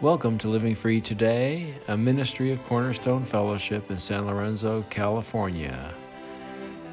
Welcome 0.00 0.38
to 0.38 0.48
Living 0.48 0.76
Free 0.76 1.00
Today, 1.00 1.74
a 1.88 1.96
ministry 1.96 2.52
of 2.52 2.62
Cornerstone 2.66 3.24
Fellowship 3.24 3.90
in 3.90 3.98
San 3.98 4.26
Lorenzo, 4.26 4.84
California. 4.90 5.92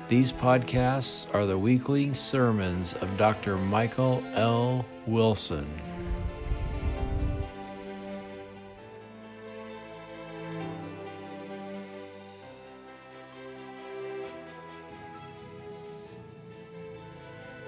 These 0.08 0.34
podcasts 0.34 1.32
are 1.36 1.46
the 1.46 1.56
weekly 1.56 2.16
sermons 2.16 2.94
of 2.94 3.16
Dr. 3.16 3.58
Michael 3.58 4.24
L. 4.34 4.88
Wilson. 5.06 5.68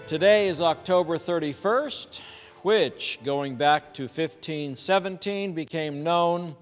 Today 0.08 0.48
is 0.48 0.62
October 0.62 1.18
31st, 1.18 2.22
which, 2.68 3.18
going 3.24 3.56
back 3.56 3.94
to 3.94 4.04
1517, 4.04 5.54
became 5.54 6.04
known 6.04 6.54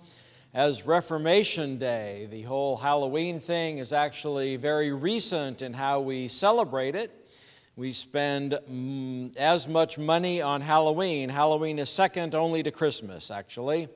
as 0.53 0.85
Reformation 0.85 1.79
Day. 1.79 2.27
The 2.29 2.43
whole 2.43 2.77
Halloween 2.77 3.39
thing 3.39 3.79
is 3.79 3.91
actually 3.91 4.55
very 4.55 4.93
recent 4.93 5.63
in 5.63 5.73
how 5.73 6.01
we 6.01 6.27
celebrate 6.27 6.93
it. 6.93 7.33
We 7.75 7.91
spend 7.91 8.51
mm, 8.71 9.35
as 9.35 9.67
much 9.67 9.97
money 9.97 10.43
on 10.43 10.61
Halloween. 10.61 11.27
Halloween 11.27 11.79
is 11.79 11.89
second 11.89 12.35
only 12.35 12.61
to 12.61 12.69
Christmas, 12.69 13.31
actually. 13.31 13.87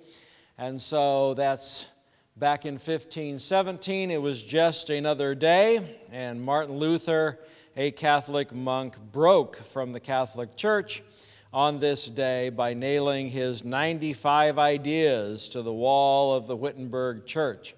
And 0.58 0.82
so 0.82 1.36
that's 1.36 1.90
back 2.36 2.66
in 2.66 2.74
1517. 2.74 4.10
It 4.10 4.20
was 4.20 4.42
just 4.42 4.90
another 4.90 5.36
day, 5.36 6.00
and 6.12 6.42
Martin 6.42 6.78
Luther 6.78 7.38
a 7.78 7.92
Catholic 7.92 8.52
monk 8.52 8.96
broke 9.12 9.58
from 9.58 9.94
the 9.94 10.00
Catholic 10.00 10.56
Church 10.56 11.04
on 11.52 11.80
this 11.80 12.06
day 12.06 12.50
by 12.50 12.76
nailing 12.76 13.30
his 13.30 13.66
95 13.66 14.60
ideas 14.60 15.50
to 15.50 15.64
the 15.64 15.74
wall 15.74 16.36
of 16.36 16.46
the 16.46 16.56
Wittenberg 16.56 17.26
Church. 17.26 17.76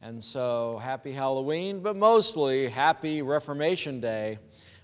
And 0.00 0.22
so, 0.22 0.80
happy 0.82 1.12
Halloween, 1.12 1.80
but 1.80 1.96
mostly 1.96 2.68
happy 2.68 3.20
Reformation 3.20 4.00
Day, 4.00 4.38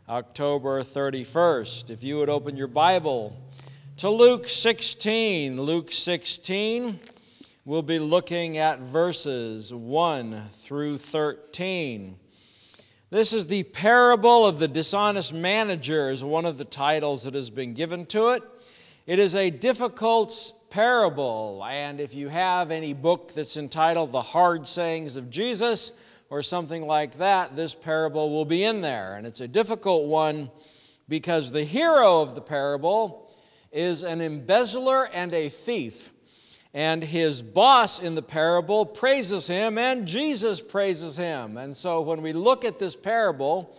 October 0.09 0.83
31st. 0.83 1.89
If 1.91 2.03
you 2.03 2.19
would 2.19 2.29
open 2.29 2.57
your 2.57 2.67
Bible 2.67 3.37
to 3.99 4.11
Luke 4.11 4.49
16, 4.49 5.61
Luke 5.61 5.93
16, 5.93 6.99
we'll 7.65 7.83
be 7.83 8.01
looking 8.01 8.59
at 8.59 8.81
verses 8.81 9.73
1 9.73 10.49
through 10.51 10.99
13. 10.99 12.19
This 13.09 13.33
is 13.33 13.47
the 13.47 13.63
parable 13.63 14.45
of 14.45 14.59
the 14.59 14.67
dishonest 14.67 15.33
manager, 15.33 16.11
is 16.11 16.25
one 16.25 16.45
of 16.45 16.59
the 16.59 16.65
titles 16.65 17.23
that 17.23 17.35
has 17.35 17.51
been 17.51 17.73
given 17.73 18.05
to 18.07 18.31
it. 18.31 18.43
It 19.07 19.21
is 19.21 19.37
a 19.37 19.49
difficult 19.51 20.53
parable, 20.71 21.65
and 21.69 22.01
if 22.01 22.15
you 22.15 22.29
have 22.29 22.73
any 22.73 22.95
book 22.95 23.33
that's 23.33 23.57
entitled 23.57 24.11
The 24.11 24.23
Hard 24.23 24.67
Sayings 24.67 25.17
of 25.17 25.31
Jesus 25.31 25.93
or 26.31 26.43
something 26.43 26.85
like 26.85 27.19
that, 27.19 27.55
this 27.55 27.77
parable 27.77 28.31
will 28.31 28.45
be 28.45 28.65
in 28.65 28.81
there. 28.81 29.15
And 29.15 29.25
it's 29.25 29.41
a 29.41 29.47
difficult 29.47 30.09
one 30.09 30.51
because 31.09 31.53
the 31.53 31.63
hero 31.63 32.23
of 32.23 32.35
the 32.35 32.41
parable 32.41 33.33
is 33.71 34.03
an 34.03 34.21
embezzler 34.21 35.05
and 35.13 35.33
a 35.33 35.49
thief 35.49 36.11
and 36.77 37.03
his 37.03 37.41
boss 37.41 38.01
in 38.01 38.15
the 38.15 38.23
parable 38.23 38.85
praises 38.85 39.47
him, 39.47 39.79
and 39.79 40.07
Jesus 40.07 40.61
praises 40.61 41.17
him. 41.17 41.57
And 41.57 41.75
so 41.75 42.03
when 42.03 42.21
we 42.21 42.35
look 42.35 42.67
at 42.67 42.79
this 42.79 42.95
parable, 42.95 43.75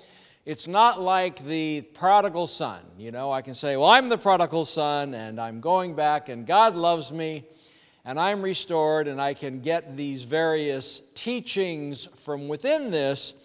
it's 0.47 0.67
not 0.67 0.99
like 0.99 1.45
the 1.45 1.81
prodigal 1.93 2.47
son. 2.47 2.81
You 2.97 3.11
know, 3.11 3.31
I 3.31 3.43
can 3.43 3.53
say, 3.53 3.77
Well, 3.77 3.89
I'm 3.89 4.09
the 4.09 4.17
prodigal 4.17 4.65
son, 4.65 5.13
and 5.13 5.39
I'm 5.39 5.61
going 5.61 5.93
back, 5.93 6.29
and 6.29 6.47
God 6.47 6.75
loves 6.75 7.11
me, 7.11 7.45
and 8.03 8.19
I'm 8.19 8.41
restored, 8.41 9.07
and 9.07 9.21
I 9.21 9.35
can 9.35 9.61
get 9.61 9.95
these 9.95 10.23
various 10.23 11.03
teachings 11.13 12.07
from 12.15 12.47
within 12.47 12.89
this. 12.89 13.35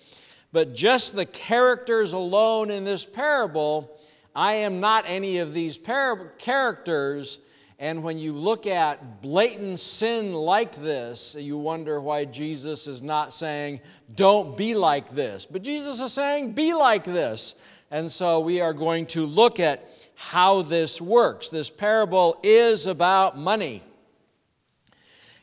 But 0.52 0.72
just 0.72 1.14
the 1.14 1.26
characters 1.26 2.14
alone 2.14 2.70
in 2.70 2.84
this 2.84 3.04
parable, 3.04 4.00
I 4.34 4.54
am 4.54 4.80
not 4.80 5.04
any 5.06 5.40
of 5.40 5.52
these 5.52 5.76
par- 5.76 6.32
characters 6.38 7.38
and 7.82 8.04
when 8.04 8.16
you 8.16 8.32
look 8.32 8.68
at 8.68 9.22
blatant 9.22 9.80
sin 9.80 10.34
like 10.34 10.76
this, 10.76 11.34
you 11.34 11.58
wonder 11.58 12.00
why 12.00 12.24
Jesus 12.26 12.86
is 12.86 13.02
not 13.02 13.32
saying, 13.32 13.80
don't 14.14 14.56
be 14.56 14.76
like 14.76 15.10
this. 15.10 15.46
But 15.46 15.62
Jesus 15.62 15.98
is 16.00 16.12
saying, 16.12 16.52
be 16.52 16.74
like 16.74 17.02
this. 17.02 17.56
And 17.90 18.08
so 18.08 18.38
we 18.38 18.60
are 18.60 18.72
going 18.72 19.06
to 19.06 19.26
look 19.26 19.58
at 19.58 19.84
how 20.14 20.62
this 20.62 21.00
works. 21.00 21.48
This 21.48 21.70
parable 21.70 22.38
is 22.44 22.86
about 22.86 23.36
money. 23.36 23.82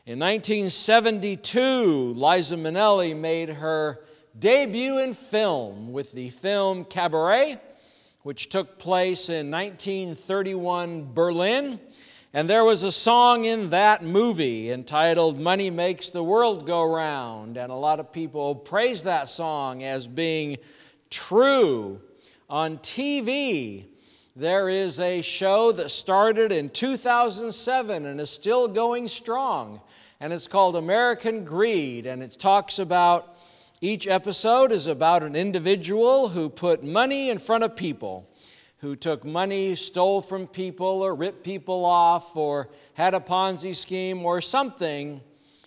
In 0.06 0.18
1972, 0.18 2.14
Liza 2.16 2.56
Minnelli 2.56 3.14
made 3.14 3.50
her 3.50 4.00
debut 4.38 4.98
in 4.98 5.12
film 5.12 5.92
with 5.92 6.12
the 6.12 6.30
film 6.30 6.86
Cabaret, 6.86 7.60
which 8.22 8.48
took 8.48 8.78
place 8.78 9.28
in 9.28 9.50
1931 9.50 11.12
Berlin. 11.12 11.78
And 12.32 12.48
there 12.48 12.64
was 12.64 12.84
a 12.84 12.92
song 12.92 13.44
in 13.44 13.70
that 13.70 14.04
movie 14.04 14.70
entitled 14.70 15.40
Money 15.40 15.68
Makes 15.68 16.10
the 16.10 16.22
World 16.22 16.64
Go 16.64 16.84
Round. 16.84 17.56
And 17.56 17.72
a 17.72 17.74
lot 17.74 17.98
of 17.98 18.12
people 18.12 18.54
praise 18.54 19.02
that 19.02 19.28
song 19.28 19.82
as 19.82 20.06
being 20.06 20.58
true. 21.10 22.00
On 22.48 22.78
TV, 22.78 23.86
there 24.36 24.68
is 24.68 25.00
a 25.00 25.22
show 25.22 25.72
that 25.72 25.90
started 25.90 26.52
in 26.52 26.70
2007 26.70 28.06
and 28.06 28.20
is 28.20 28.30
still 28.30 28.68
going 28.68 29.08
strong. 29.08 29.80
And 30.20 30.32
it's 30.32 30.46
called 30.46 30.76
American 30.76 31.44
Greed. 31.44 32.06
And 32.06 32.22
it 32.22 32.38
talks 32.38 32.78
about 32.78 33.36
each 33.80 34.06
episode 34.06 34.70
is 34.70 34.86
about 34.86 35.24
an 35.24 35.34
individual 35.34 36.28
who 36.28 36.48
put 36.48 36.84
money 36.84 37.28
in 37.28 37.38
front 37.38 37.64
of 37.64 37.74
people 37.74 38.30
who 38.80 38.96
took 38.96 39.24
money, 39.24 39.74
stole 39.76 40.22
from 40.22 40.46
people, 40.46 40.86
or 40.86 41.14
ripped 41.14 41.44
people 41.44 41.84
off, 41.84 42.34
or 42.34 42.68
had 42.94 43.14
a 43.14 43.20
Ponzi 43.20 43.76
scheme 43.76 44.24
or 44.24 44.40
something. 44.40 45.20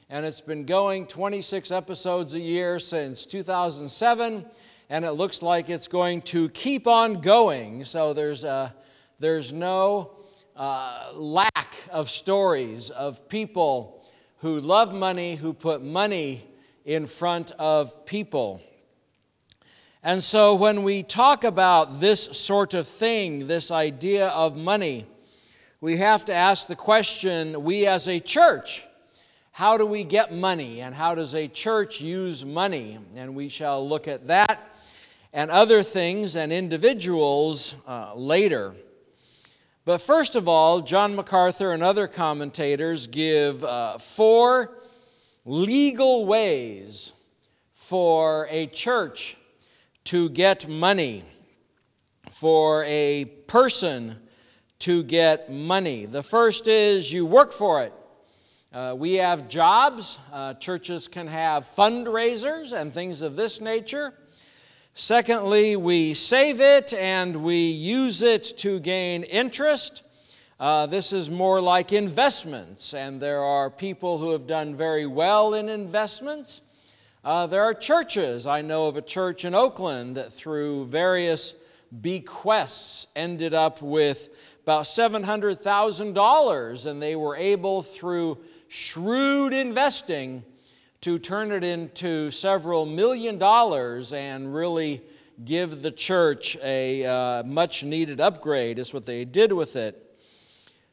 And 0.09 0.25
it's 0.25 0.41
been 0.41 0.66
going 0.66 1.07
26 1.07 1.72
episodes 1.72 2.34
a 2.34 2.40
year 2.40 2.79
since 2.79 3.25
2007, 3.25 4.46
and 4.90 5.06
it 5.06 5.12
looks 5.12 5.41
like 5.41 5.69
it's 5.69 5.88
going 5.88 6.22
to 6.24 6.50
keep 6.50 6.88
on 6.88 7.22
going. 7.22 7.85
So 7.85 8.13
there's, 8.13 8.44
a, 8.44 8.74
there's 9.19 9.53
no 9.53 10.12
uh, 10.56 11.12
lack 11.13 11.75
of 11.91 12.09
stories 12.09 12.90
of 12.90 13.30
people 13.30 14.03
who 14.40 14.59
love 14.59 14.94
money, 14.94 15.35
who 15.35 15.53
put 15.53 15.84
money 15.84 16.47
in 16.84 17.06
front 17.06 17.51
of 17.53 18.06
people. 18.06 18.62
And 20.05 20.21
so 20.21 20.53
when 20.55 20.83
we 20.83 21.01
talk 21.01 21.45
about 21.45 22.01
this 22.01 22.23
sort 22.23 22.73
of 22.73 22.85
thing, 22.85 23.47
this 23.47 23.71
idea 23.71 24.27
of 24.27 24.57
money, 24.57 25.05
we 25.79 25.95
have 25.95 26.25
to 26.25 26.33
ask 26.33 26.67
the 26.67 26.75
question 26.75 27.63
we 27.63 27.87
as 27.87 28.09
a 28.09 28.19
church, 28.19 28.85
how 29.53 29.77
do 29.77 29.85
we 29.85 30.03
get 30.03 30.33
money 30.33 30.81
and 30.81 30.93
how 30.93 31.15
does 31.15 31.33
a 31.33 31.47
church 31.47 32.01
use 32.01 32.43
money? 32.43 32.99
And 33.15 33.33
we 33.33 33.47
shall 33.47 33.87
look 33.87 34.09
at 34.09 34.27
that 34.27 34.75
and 35.31 35.49
other 35.49 35.81
things 35.81 36.35
and 36.35 36.51
individuals 36.51 37.75
uh, 37.87 38.13
later. 38.13 38.73
But 39.85 40.01
first 40.01 40.35
of 40.35 40.49
all, 40.49 40.81
John 40.81 41.15
MacArthur 41.15 41.71
and 41.71 41.81
other 41.81 42.09
commentators 42.09 43.07
give 43.07 43.63
uh, 43.63 43.99
four 43.99 44.77
legal 45.45 46.25
ways 46.25 47.13
for 47.71 48.47
a 48.49 48.67
church 48.67 49.38
to 50.05 50.29
get 50.29 50.67
money, 50.67 51.23
for 52.29 52.83
a 52.85 53.25
person 53.47 54.17
to 54.79 55.03
get 55.03 55.51
money. 55.51 56.05
The 56.05 56.23
first 56.23 56.67
is 56.67 57.13
you 57.13 57.25
work 57.25 57.53
for 57.53 57.83
it. 57.83 57.94
Uh, 58.73 58.95
we 58.97 59.13
have 59.15 59.47
jobs, 59.47 60.17
uh, 60.31 60.55
churches 60.55 61.07
can 61.07 61.27
have 61.27 61.63
fundraisers 61.63 62.73
and 62.73 62.91
things 62.91 63.21
of 63.21 63.35
this 63.35 63.61
nature. 63.61 64.13
Secondly, 64.95 65.75
we 65.75 66.13
save 66.13 66.59
it 66.59 66.94
and 66.94 67.38
we 67.38 67.67
use 67.67 68.21
it 68.21 68.44
to 68.57 68.79
gain 68.79 69.23
interest. 69.23 70.03
Uh, 70.59 70.85
this 70.85 71.13
is 71.13 71.29
more 71.29 71.61
like 71.61 71.94
investments, 71.94 72.94
and 72.94 73.21
there 73.21 73.44
are 73.44 73.69
people 73.69 74.17
who 74.17 74.31
have 74.31 74.47
done 74.47 74.75
very 74.75 75.06
well 75.06 75.53
in 75.53 75.67
investments. 75.67 76.61
Uh, 77.23 77.47
there 77.47 77.63
are 77.63 77.73
churches. 77.73 78.45
I 78.45 78.61
know 78.61 78.87
of 78.87 78.97
a 78.97 79.01
church 79.01 79.45
in 79.45 79.55
Oakland 79.55 80.17
that, 80.17 80.33
through 80.33 80.87
various 80.87 81.55
bequests, 82.01 83.07
ended 83.15 83.53
up 83.53 83.81
with 83.81 84.27
about 84.63 84.83
$700,000, 84.83 86.85
and 86.85 87.01
they 87.01 87.15
were 87.15 87.37
able, 87.37 87.81
through 87.81 88.39
shrewd 88.67 89.53
investing, 89.53 90.43
to 90.99 91.17
turn 91.17 91.53
it 91.53 91.63
into 91.63 92.29
several 92.29 92.85
million 92.85 93.37
dollars 93.37 94.11
and 94.11 94.53
really 94.53 95.01
give 95.45 95.81
the 95.81 95.91
church 95.91 96.57
a 96.61 97.05
uh, 97.05 97.43
much 97.43 97.85
needed 97.85 98.19
upgrade, 98.19 98.77
is 98.77 98.93
what 98.93 99.05
they 99.05 99.23
did 99.23 99.53
with 99.53 99.77
it. 99.77 100.19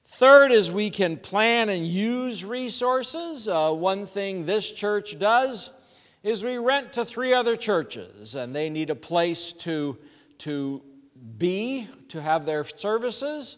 Third 0.05 0.53
is 0.53 0.71
we 0.71 0.91
can 0.91 1.17
plan 1.17 1.69
and 1.69 1.85
use 1.85 2.45
resources. 2.45 3.49
Uh, 3.49 3.73
one 3.73 4.07
thing 4.07 4.47
this 4.47 4.71
church 4.71 5.19
does 5.19 5.71
is 6.23 6.45
we 6.45 6.59
rent 6.59 6.93
to 6.95 7.05
three 7.05 7.33
other 7.33 7.57
churches, 7.57 8.35
and 8.35 8.55
they 8.55 8.69
need 8.69 8.91
a 8.91 8.95
place 8.95 9.53
to, 9.55 9.97
to 10.39 10.83
be, 11.39 11.89
to 12.09 12.21
have 12.21 12.45
their 12.45 12.65
services. 12.65 13.57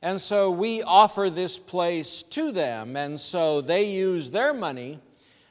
And 0.00 0.20
so 0.20 0.50
we 0.50 0.82
offer 0.82 1.28
this 1.28 1.58
place 1.58 2.22
to 2.24 2.52
them, 2.52 2.96
and 2.96 3.18
so 3.18 3.60
they 3.60 3.90
use 3.90 4.30
their 4.30 4.54
money 4.54 5.00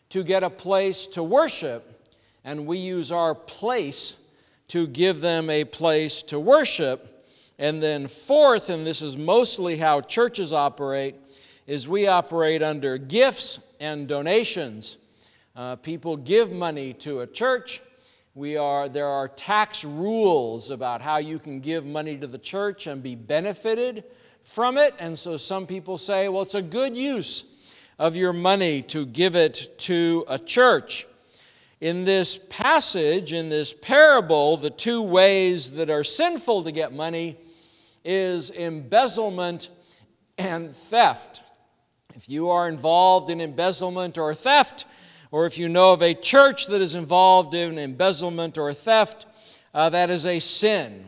to 0.09 0.24
get 0.24 0.44
a 0.44 0.50
place 0.50 1.06
to 1.07 1.21
worship, 1.21 2.15
and 2.44 2.65
we 2.65 2.77
use 2.77 3.12
our 3.12 3.36
place 3.36 4.18
to 4.69 4.88
give 4.88 5.21
them 5.21 5.50
a 5.50 5.63
place 5.63 6.24
to 6.24 6.39
worship. 6.39 7.25
And 7.60 7.81
then, 7.81 8.07
fourth, 8.07 8.69
and 8.69 8.86
this 8.86 9.01
is 9.01 9.18
mostly 9.18 9.77
how 9.77 10.01
churches 10.01 10.53
operate, 10.53 11.15
is 11.65 11.88
we 11.88 12.07
operate 12.07 12.63
under 12.63 12.98
gifts 12.98 13.60
and 13.80 14.07
donations. 14.07 14.98
Uh, 15.57 15.75
people 15.75 16.15
give 16.15 16.51
money 16.51 16.94
to 16.94 17.21
a 17.21 17.25
church. 17.25 17.81
We 18.36 18.57
are, 18.57 18.88
there 18.88 19.07
are 19.07 19.27
tax 19.27 19.83
rules 19.83 20.69
about 20.69 21.01
how 21.01 21.18
you 21.18 21.39
can 21.39 21.62
give 21.62 21.83
money 21.83 22.15
to 22.15 22.27
the 22.27 22.38
church 22.38 22.86
and 22.86 23.01
be 23.01 23.15
benefited 23.15 24.04
from 24.44 24.77
it. 24.77 24.94
And 25.00 25.18
so 25.18 25.36
some 25.36 25.65
people 25.65 25.98
say, 25.98 26.30
well, 26.30 26.44
it's 26.44 26.54
a 26.54 26.62
good 26.62 26.95
use 26.95 27.44
of 27.98 28.15
your 28.15 28.33
money 28.33 28.83
to 28.83 29.04
give 29.07 29.36
it 29.36 29.74
to 29.80 30.25
a 30.27 30.38
church. 30.38 31.07
In 31.81 32.03
this 32.03 32.38
passage, 32.38 33.33
in 33.33 33.50
this 33.50 33.74
parable, 33.74 34.57
the 34.57 34.69
two 34.69 35.01
ways 35.01 35.71
that 35.71 35.89
are 35.89 36.03
sinful 36.03 36.65
to 36.65 36.71
get 36.71 36.94
money 36.94 37.36
is 38.06 38.51
embezzlement 38.51 39.69
and 40.38 40.75
theft. 40.75 41.42
If 42.13 42.30
you 42.30 42.51
are 42.51 42.69
involved 42.69 43.31
in 43.31 43.42
embezzlement 43.42 44.19
or 44.19 44.36
theft, 44.36 44.86
or 45.31 45.45
if 45.45 45.57
you 45.57 45.68
know 45.68 45.94
of 45.94 46.01
a 46.01 46.13
church 46.13 46.68
that 46.68 46.81
is 46.81 46.95
involved 46.95 47.53
in 47.53 47.77
embezzlement 47.77 48.57
or 48.57 48.74
theft, 48.74 49.25
uh, 49.74 49.89
that 49.89 50.09
is 50.09 50.25
a 50.25 50.39
sin. 50.39 51.06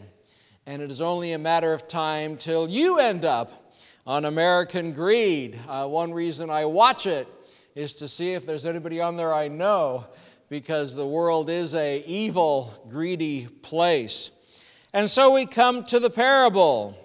And 0.66 0.81
it 0.81 0.92
is 0.92 1.01
only 1.01 1.31
a 1.31 1.38
matter 1.38 1.74
of 1.74 1.88
time 1.88 2.38
till 2.38 2.69
you 2.69 3.00
end 3.00 3.25
up 3.25 3.74
on 4.06 4.25
American 4.25 4.92
Greed. 4.92 5.60
Uh, 5.68 5.88
one 5.88 6.13
reason 6.13 6.50
I 6.50 6.66
watch 6.66 7.06
it 7.06 7.27
is 7.75 7.95
to 7.95 8.07
see 8.07 8.33
if 8.33 8.45
there's 8.45 8.66
anybody 8.66 9.00
on 9.00 9.16
there 9.16 9.33
I 9.33 9.48
know, 9.48 10.06
because 10.50 10.95
the 10.95 11.07
world 11.07 11.50
is 11.50 11.75
a 11.75 12.04
evil, 12.06 12.74
greedy 12.89 13.48
place. 13.48 14.31
And 14.94 15.10
so 15.10 15.33
we 15.33 15.45
come 15.45 15.83
to 15.86 16.00
the 16.00 16.10
parable. 16.10 16.98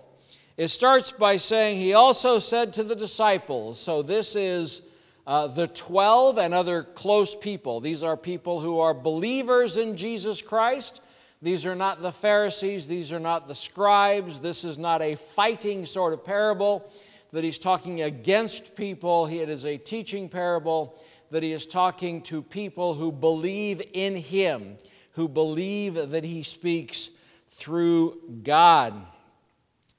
It 0.57 0.69
starts 0.69 1.13
by 1.13 1.37
saying, 1.37 1.79
He 1.79 1.93
also 1.93 2.39
said 2.39 2.73
to 2.75 2.83
the 2.83 2.97
disciples, 2.97 3.79
so 3.79 4.03
this 4.03 4.35
is 4.35 4.83
uh, 5.27 5.47
the 5.47 5.67
12 5.67 6.39
and 6.39 6.53
other 6.53 6.83
close 6.83 7.35
people. 7.35 7.81
These 7.81 8.03
are 8.03 8.17
people 8.17 8.61
who 8.61 8.81
are 8.81 8.95
believers 8.95 9.77
in 9.77 9.97
Jesus 9.97 10.43
Christ. 10.43 11.01
These 11.41 11.67
are 11.67 11.75
not 11.75 12.01
the 12.01 12.13
Pharisees, 12.13 12.87
these 12.87 13.13
are 13.13 13.21
not 13.21 13.49
the 13.49 13.55
scribes. 13.55 14.41
This 14.41 14.65
is 14.65 14.79
not 14.79 15.03
a 15.03 15.15
fighting 15.15 15.85
sort 15.85 16.13
of 16.13 16.25
parable 16.25 16.91
that 17.33 17.45
he's 17.45 17.59
talking 17.59 18.03
against 18.03 18.77
people. 18.77 19.27
It 19.27 19.49
is 19.49 19.65
a 19.65 19.77
teaching 19.77 20.29
parable 20.29 20.99
that 21.31 21.43
he 21.43 21.53
is 21.53 21.67
talking 21.67 22.23
to 22.23 22.43
people 22.43 22.95
who 22.95 23.11
believe 23.11 23.83
in 23.93 24.17
him, 24.17 24.77
who 25.13 25.29
believe 25.29 26.11
that 26.11 26.25
he 26.25 26.43
speaks 26.45 27.11
through 27.49 28.21
God. 28.43 28.95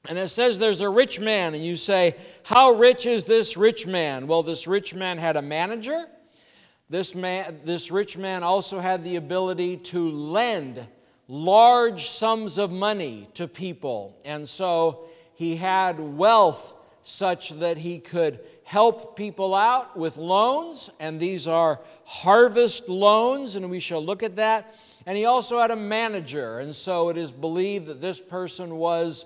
And 0.07 0.17
it 0.17 0.29
says 0.29 0.59
there's 0.59 0.81
a 0.81 0.89
rich 0.89 1.19
man, 1.19 1.55
and 1.55 1.65
you 1.65 1.75
say, 1.75 2.15
How 2.43 2.71
rich 2.71 3.05
is 3.05 3.23
this 3.23 3.57
rich 3.57 3.87
man? 3.87 4.27
Well, 4.27 4.43
this 4.43 4.67
rich 4.67 4.93
man 4.93 5.17
had 5.17 5.35
a 5.35 5.41
manager. 5.41 6.05
This, 6.89 7.15
man, 7.15 7.61
this 7.63 7.89
rich 7.89 8.15
man 8.17 8.43
also 8.43 8.79
had 8.79 9.03
the 9.03 9.15
ability 9.15 9.77
to 9.77 10.11
lend 10.11 10.85
large 11.27 12.07
sums 12.09 12.59
of 12.59 12.71
money 12.71 13.27
to 13.33 13.47
people. 13.47 14.15
And 14.23 14.47
so 14.47 15.05
he 15.33 15.55
had 15.55 15.99
wealth 15.99 16.73
such 17.01 17.51
that 17.59 17.77
he 17.77 17.99
could 17.99 18.39
help 18.63 19.15
people 19.15 19.53
out 19.53 19.95
with 19.95 20.17
loans, 20.17 20.89
and 20.99 21.19
these 21.19 21.47
are 21.47 21.79
harvest 22.03 22.89
loans, 22.89 23.55
and 23.55 23.69
we 23.69 23.79
shall 23.79 24.03
look 24.03 24.23
at 24.23 24.35
that. 24.37 24.75
And 25.05 25.15
he 25.15 25.25
also 25.25 25.59
had 25.59 25.69
a 25.69 25.75
manager, 25.75 26.59
and 26.59 26.75
so 26.75 27.09
it 27.09 27.17
is 27.17 27.31
believed 27.31 27.85
that 27.87 28.01
this 28.01 28.19
person 28.19 28.77
was 28.77 29.25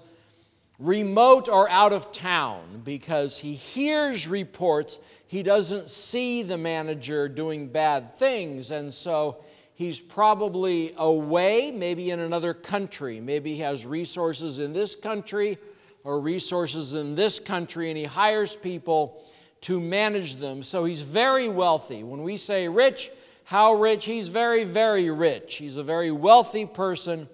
remote 0.80 1.50
or 1.50 1.70
out 1.70 1.92
of 1.92 2.12
town 2.12 2.82
because 2.84 3.38
he 3.38 3.54
hears 3.54 4.28
reports. 4.28 5.00
He 5.28 5.44
doesn't 5.44 5.90
see 5.90 6.42
the 6.42 6.58
manager 6.58 7.28
doing 7.28 7.68
bad 7.68 8.10
things, 8.10 8.72
and 8.72 8.92
so 8.94 9.44
he's 9.76 10.00
probably 10.00 10.94
away, 10.98 11.72
maybe 11.72 12.12
in 12.12 12.22
another 12.22 12.54
country. 12.54 13.20
Maybe 13.20 13.54
he 13.56 13.62
has 13.62 13.86
resources 13.86 14.60
in 14.60 14.74
this 14.74 14.96
country 14.96 15.58
or 16.04 16.22
resources 16.22 16.94
in 16.94 17.14
this 17.14 17.40
country, 17.40 17.90
and 17.90 17.98
he 17.98 18.06
hires 18.06 18.56
people 18.56 19.22
to 19.62 19.82
manage 19.82 20.36
them. 20.36 20.64
So 20.64 20.86
he's 20.86 21.02
very 21.02 21.50
wealthy. 21.50 22.04
When 22.04 22.24
we 22.24 22.38
say 22.38 22.70
rich, 22.70 23.12
how 23.44 23.74
rich? 23.74 24.06
He's 24.06 24.30
very, 24.30 24.64
very 24.64 25.12
rich. 25.12 25.58
He's 25.58 25.76
a 25.76 25.84
very 25.84 26.12
wealthy 26.12 26.66
person 26.66 27.28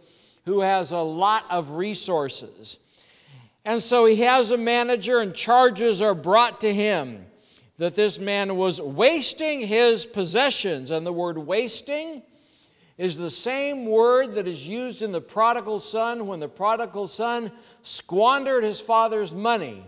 who 0.45 0.61
has 0.61 0.91
a 0.91 0.97
lot 0.97 1.45
of 1.51 1.71
resources. 1.71 2.79
And 3.65 3.81
so 3.81 4.05
he 4.05 4.17
has 4.17 4.51
a 4.51 4.57
manager, 4.57 5.19
and 5.19 5.33
charges 5.33 6.01
are 6.01 6.13
brought 6.13 6.61
to 6.61 6.71
him 6.71 7.25
that 7.77 7.95
this 7.95 8.19
man 8.19 8.55
was 8.55 8.79
wasting 8.79 9.61
his 9.61 10.05
possessions. 10.05 10.91
And 10.91 11.05
the 11.05 11.11
word 11.11 11.37
wasting 11.39 12.21
is 12.97 13.17
the 13.17 13.29
same 13.29 13.87
word 13.87 14.33
that 14.33 14.47
is 14.47 14.67
used 14.67 15.01
in 15.01 15.11
the 15.11 15.19
prodigal 15.19 15.79
son 15.79 16.27
when 16.27 16.39
the 16.39 16.47
prodigal 16.47 17.07
son 17.07 17.51
squandered 17.81 18.63
his 18.63 18.79
father's 18.79 19.33
money. 19.33 19.83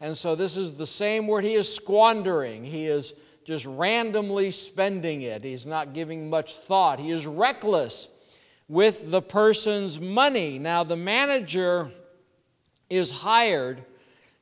And 0.00 0.16
so 0.16 0.34
this 0.34 0.56
is 0.56 0.74
the 0.74 0.86
same 0.86 1.26
word 1.26 1.44
he 1.44 1.54
is 1.54 1.72
squandering. 1.72 2.64
He 2.64 2.86
is 2.86 3.14
just 3.44 3.64
randomly 3.64 4.50
spending 4.50 5.22
it. 5.22 5.44
He's 5.44 5.66
not 5.66 5.94
giving 5.94 6.28
much 6.28 6.54
thought. 6.54 6.98
He 6.98 7.10
is 7.10 7.26
reckless 7.26 8.08
with 8.68 9.10
the 9.10 9.22
person's 9.22 10.00
money. 10.00 10.58
Now, 10.58 10.84
the 10.84 10.96
manager 10.96 11.90
is 12.90 13.12
hired 13.12 13.84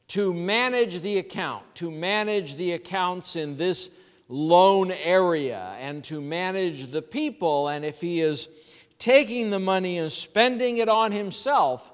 to 0.08 0.32
manage 0.32 1.00
the 1.02 1.18
account, 1.18 1.62
to 1.74 1.90
manage 1.90 2.56
the 2.56 2.72
accounts 2.72 3.36
in 3.36 3.56
this 3.56 3.90
loan 4.28 4.90
area, 4.90 5.76
and 5.78 6.02
to 6.04 6.20
manage 6.20 6.90
the 6.90 7.02
people. 7.02 7.68
And 7.68 7.84
if 7.84 8.00
he 8.00 8.20
is 8.20 8.48
taking 8.98 9.50
the 9.50 9.58
money 9.58 9.98
and 9.98 10.10
spending 10.10 10.78
it 10.78 10.88
on 10.88 11.12
himself, 11.12 11.92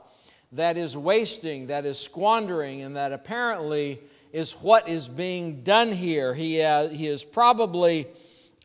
that 0.53 0.77
is 0.77 0.97
wasting, 0.97 1.67
that 1.67 1.85
is 1.85 1.99
squandering, 1.99 2.83
and 2.83 2.95
that 2.95 3.13
apparently 3.13 4.01
is 4.33 4.53
what 4.53 4.89
is 4.89 5.09
being 5.09 5.63
done 5.63 5.91
here. 5.91 6.35
He, 6.35 6.63
uh, 6.63 6.89
he 6.89 7.09
is 7.09 7.25
probably 7.25 8.07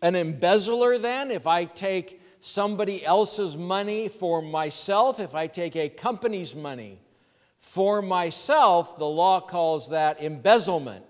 an 0.01 0.15
embezzler 0.15 0.99
then. 0.99 1.31
If 1.31 1.47
I 1.47 1.65
take 1.65 2.21
somebody 2.41 3.03
else's 3.03 3.57
money 3.57 4.07
for 4.07 4.41
myself, 4.41 5.19
if 5.19 5.33
I 5.33 5.47
take 5.47 5.75
a 5.75 5.89
company's 5.89 6.55
money 6.55 6.99
for 7.59 8.01
myself, 8.01 8.97
the 8.97 9.05
law 9.05 9.39
calls 9.39 9.89
that 9.89 10.21
embezzlement, 10.21 11.05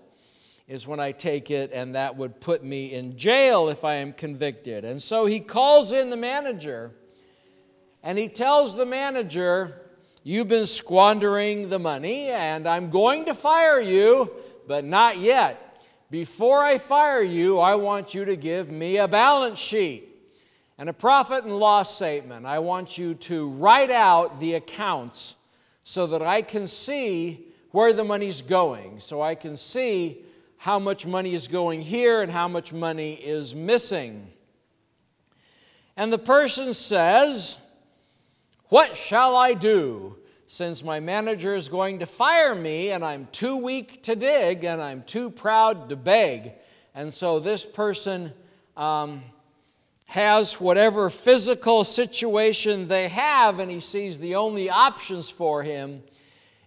is 0.68 0.86
when 0.86 1.00
I 1.00 1.12
take 1.12 1.50
it, 1.50 1.70
and 1.72 1.94
that 1.94 2.16
would 2.16 2.40
put 2.40 2.62
me 2.62 2.92
in 2.92 3.16
jail 3.16 3.68
if 3.68 3.84
I 3.84 3.96
am 3.96 4.12
convicted. 4.12 4.84
And 4.84 5.02
so 5.02 5.26
he 5.26 5.40
calls 5.40 5.92
in 5.92 6.10
the 6.10 6.16
manager, 6.16 6.92
and 8.02 8.18
he 8.18 8.28
tells 8.28 8.76
the 8.76 8.86
manager, 8.86 9.76
You've 10.22 10.48
been 10.48 10.66
squandering 10.66 11.68
the 11.68 11.78
money, 11.78 12.28
and 12.28 12.66
I'm 12.66 12.90
going 12.90 13.24
to 13.24 13.34
fire 13.34 13.80
you 13.80 14.30
but 14.70 14.84
not 14.84 15.18
yet. 15.18 15.82
Before 16.12 16.62
I 16.62 16.78
fire 16.78 17.22
you, 17.22 17.58
I 17.58 17.74
want 17.74 18.14
you 18.14 18.24
to 18.24 18.36
give 18.36 18.70
me 18.70 18.98
a 18.98 19.08
balance 19.08 19.58
sheet 19.58 20.08
and 20.78 20.88
a 20.88 20.92
profit 20.92 21.42
and 21.42 21.58
loss 21.58 21.92
statement. 21.92 22.46
I 22.46 22.60
want 22.60 22.96
you 22.96 23.14
to 23.14 23.50
write 23.50 23.90
out 23.90 24.38
the 24.38 24.54
accounts 24.54 25.34
so 25.84 26.06
that 26.06 26.22
I 26.22 26.42
can 26.42 26.66
see 26.66 27.46
where 27.70 27.92
the 27.92 28.04
money's 28.04 28.42
going, 28.42 29.00
so 29.00 29.22
I 29.22 29.34
can 29.34 29.56
see 29.56 30.24
how 30.58 30.78
much 30.78 31.06
money 31.06 31.34
is 31.34 31.48
going 31.48 31.80
here 31.80 32.22
and 32.22 32.30
how 32.30 32.48
much 32.48 32.72
money 32.72 33.14
is 33.14 33.54
missing. 33.54 34.30
And 35.96 36.12
the 36.12 36.18
person 36.18 36.74
says, 36.74 37.58
What 38.68 38.96
shall 38.96 39.36
I 39.36 39.54
do? 39.54 40.16
since 40.50 40.82
my 40.82 40.98
manager 40.98 41.54
is 41.54 41.68
going 41.68 42.00
to 42.00 42.06
fire 42.06 42.56
me 42.56 42.90
and 42.90 43.04
I'm 43.04 43.28
too 43.30 43.56
weak 43.58 44.02
to 44.02 44.16
dig 44.16 44.64
and 44.64 44.82
I'm 44.82 45.04
too 45.04 45.30
proud 45.30 45.90
to 45.90 45.94
beg. 45.94 46.54
And 46.92 47.14
so 47.14 47.38
this 47.38 47.64
person 47.64 48.32
um, 48.76 49.22
has 50.10 50.60
whatever 50.60 51.08
physical 51.08 51.84
situation 51.84 52.88
they 52.88 53.06
have, 53.06 53.60
and 53.60 53.70
he 53.70 53.78
sees 53.78 54.18
the 54.18 54.34
only 54.34 54.68
options 54.68 55.30
for 55.30 55.62
him 55.62 56.02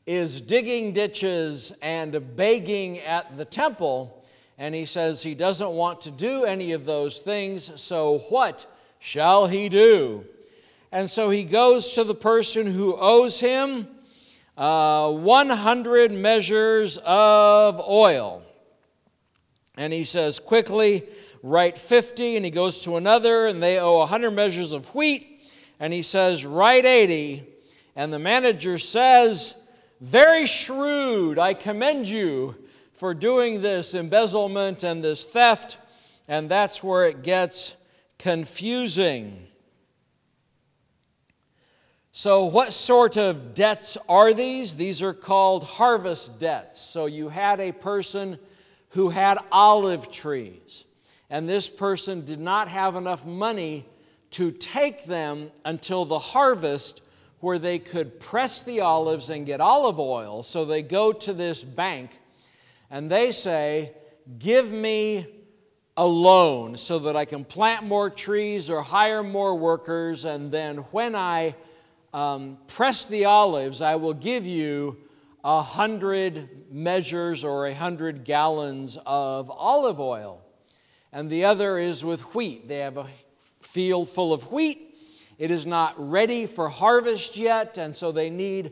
is 0.05 0.39
digging 0.39 0.93
ditches 0.93 1.73
and 1.81 2.38
begging 2.38 3.00
at 3.00 3.35
the 3.35 3.43
temple. 3.43 4.25
And 4.57 4.73
he 4.73 4.85
says 4.85 5.21
he 5.21 5.35
doesn't 5.35 5.71
want 5.71 6.00
to 6.01 6.12
do 6.12 6.45
any 6.45 6.71
of 6.71 6.85
those 6.85 7.19
things, 7.19 7.81
so 7.81 8.19
what 8.29 8.65
shall 9.00 9.47
he 9.47 9.67
do? 9.67 10.23
And 10.93 11.09
so 11.09 11.29
he 11.29 11.43
goes 11.43 11.95
to 11.95 12.05
the 12.05 12.15
person 12.15 12.65
who 12.65 12.95
owes 12.95 13.41
him 13.41 13.89
uh, 14.57 15.12
100 15.12 16.13
measures 16.13 16.97
of 17.03 17.81
oil. 17.81 18.41
And 19.75 19.91
he 19.91 20.05
says, 20.05 20.39
quickly, 20.39 21.03
write 21.43 21.77
50. 21.77 22.38
And 22.38 22.43
he 22.43 22.50
goes 22.50 22.81
to 22.81 22.97
another, 22.97 23.45
and 23.45 23.62
they 23.62 23.77
owe 23.77 24.00
100 24.00 24.31
measures 24.31 24.71
of 24.71 24.95
wheat. 24.95 25.43
And 25.79 25.93
he 25.93 26.01
says, 26.01 26.45
write 26.45 26.85
80. 26.85 27.43
And 27.95 28.12
the 28.12 28.17
manager 28.17 28.79
says, 28.79 29.53
very 30.01 30.47
shrewd, 30.47 31.38
I 31.38 31.53
commend 31.53 32.07
you 32.07 32.55
for 32.93 33.13
doing 33.13 33.62
this 33.62 33.93
embezzlement 33.93 34.83
and 34.83 35.03
this 35.03 35.23
theft. 35.25 35.77
And 36.27 36.50
that's 36.50 36.83
where 36.83 37.05
it 37.05 37.21
gets 37.21 37.75
confusing. 38.17 39.47
So, 42.15 42.45
what 42.45 42.73
sort 42.73 43.17
of 43.17 43.55
debts 43.55 43.97
are 44.07 44.33
these? 44.33 44.75
These 44.75 45.01
are 45.01 45.13
called 45.13 45.63
harvest 45.63 46.39
debts. 46.39 46.79
So, 46.79 47.07
you 47.07 47.29
had 47.29 47.59
a 47.59 47.71
person 47.71 48.38
who 48.89 49.09
had 49.09 49.39
olive 49.51 50.12
trees, 50.12 50.85
and 51.33 51.49
this 51.49 51.67
person 51.67 52.23
did 52.23 52.39
not 52.39 52.67
have 52.67 52.95
enough 52.95 53.25
money 53.25 53.87
to 54.29 54.51
take 54.51 55.05
them 55.05 55.49
until 55.65 56.05
the 56.05 56.19
harvest 56.19 57.01
where 57.39 57.57
they 57.57 57.79
could 57.79 58.19
press 58.19 58.61
the 58.61 58.81
olives 58.81 59.31
and 59.31 59.43
get 59.43 59.59
olive 59.59 59.99
oil. 59.99 60.43
So, 60.43 60.63
they 60.63 60.83
go 60.83 61.11
to 61.11 61.33
this 61.33 61.63
bank 61.63 62.11
and 62.91 63.09
they 63.09 63.31
say, 63.31 63.93
Give 64.37 64.71
me 64.71 65.25
a 65.97 66.05
loan 66.05 66.77
so 66.77 66.99
that 66.99 67.15
I 67.15 67.25
can 67.25 67.43
plant 67.45 67.83
more 67.83 68.11
trees 68.11 68.69
or 68.69 68.83
hire 68.83 69.23
more 69.23 69.55
workers, 69.55 70.25
and 70.25 70.51
then 70.51 70.77
when 70.91 71.15
I 71.15 71.55
um, 72.13 72.59
press 72.67 73.05
the 73.05 73.25
olives, 73.25 73.81
I 73.81 73.95
will 73.95 74.13
give 74.13 74.45
you 74.45 74.97
a 75.43 75.63
hundred 75.63 76.71
measures 76.71 77.43
or 77.43 77.65
a 77.65 77.73
hundred 77.73 78.23
gallons 78.23 78.99
of 79.03 79.49
olive 79.49 79.99
oil. 79.99 80.42
And 81.13 81.29
the 81.29 81.46
other 81.46 81.77
is 81.77 82.03
with 82.03 82.34
wheat. 82.34 82.67
They 82.67 82.79
have 82.79 82.98
a 82.98 83.08
field 83.62 84.10
full 84.10 84.34
of 84.34 84.51
wheat. 84.51 84.98
It 85.38 85.51
is 85.51 85.67
not 85.67 85.93
ready 85.98 86.48
for 86.48 86.70
harvest 86.70 87.38
yet, 87.38 87.77
and 87.77 87.96
so 87.96 88.12
they 88.12 88.32
need 88.32 88.72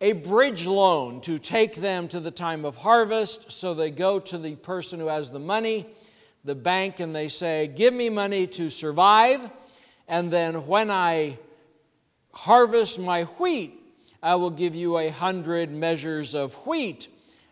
a 0.00 0.12
bridge 0.12 0.66
loan 0.66 1.20
to 1.22 1.38
take 1.38 1.76
them 1.76 2.08
to 2.08 2.18
the 2.18 2.32
time 2.32 2.64
of 2.64 2.76
harvest. 2.76 3.52
So 3.52 3.72
they 3.72 3.92
go 3.92 4.18
to 4.18 4.36
the 4.36 4.56
person 4.56 4.98
who 4.98 5.06
has 5.06 5.30
the 5.30 5.38
money, 5.38 5.86
the 6.44 6.56
bank, 6.56 6.98
and 6.98 7.14
they 7.14 7.28
say, 7.28 7.68
Give 7.68 7.94
me 7.94 8.08
money 8.08 8.48
to 8.48 8.68
survive. 8.68 9.48
And 10.08 10.28
then 10.28 10.66
when 10.66 10.90
I 10.90 11.38
harvest 12.32 12.98
my 12.98 13.24
wheat, 13.24 13.80
I 14.20 14.34
will 14.34 14.50
give 14.50 14.74
you 14.74 14.98
a 14.98 15.08
hundred 15.10 15.70
measures 15.70 16.34
of 16.34 16.54
wheat 16.66 17.06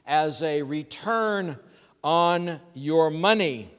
as 0.05 0.43
a 0.43 0.63
return 0.63 1.57
on 2.03 2.61
your 2.75 3.11
money. 3.11 3.71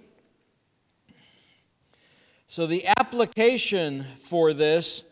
So, 2.47 2.67
the 2.67 2.85
application 2.99 4.05
for 4.19 4.53
this 4.53 5.03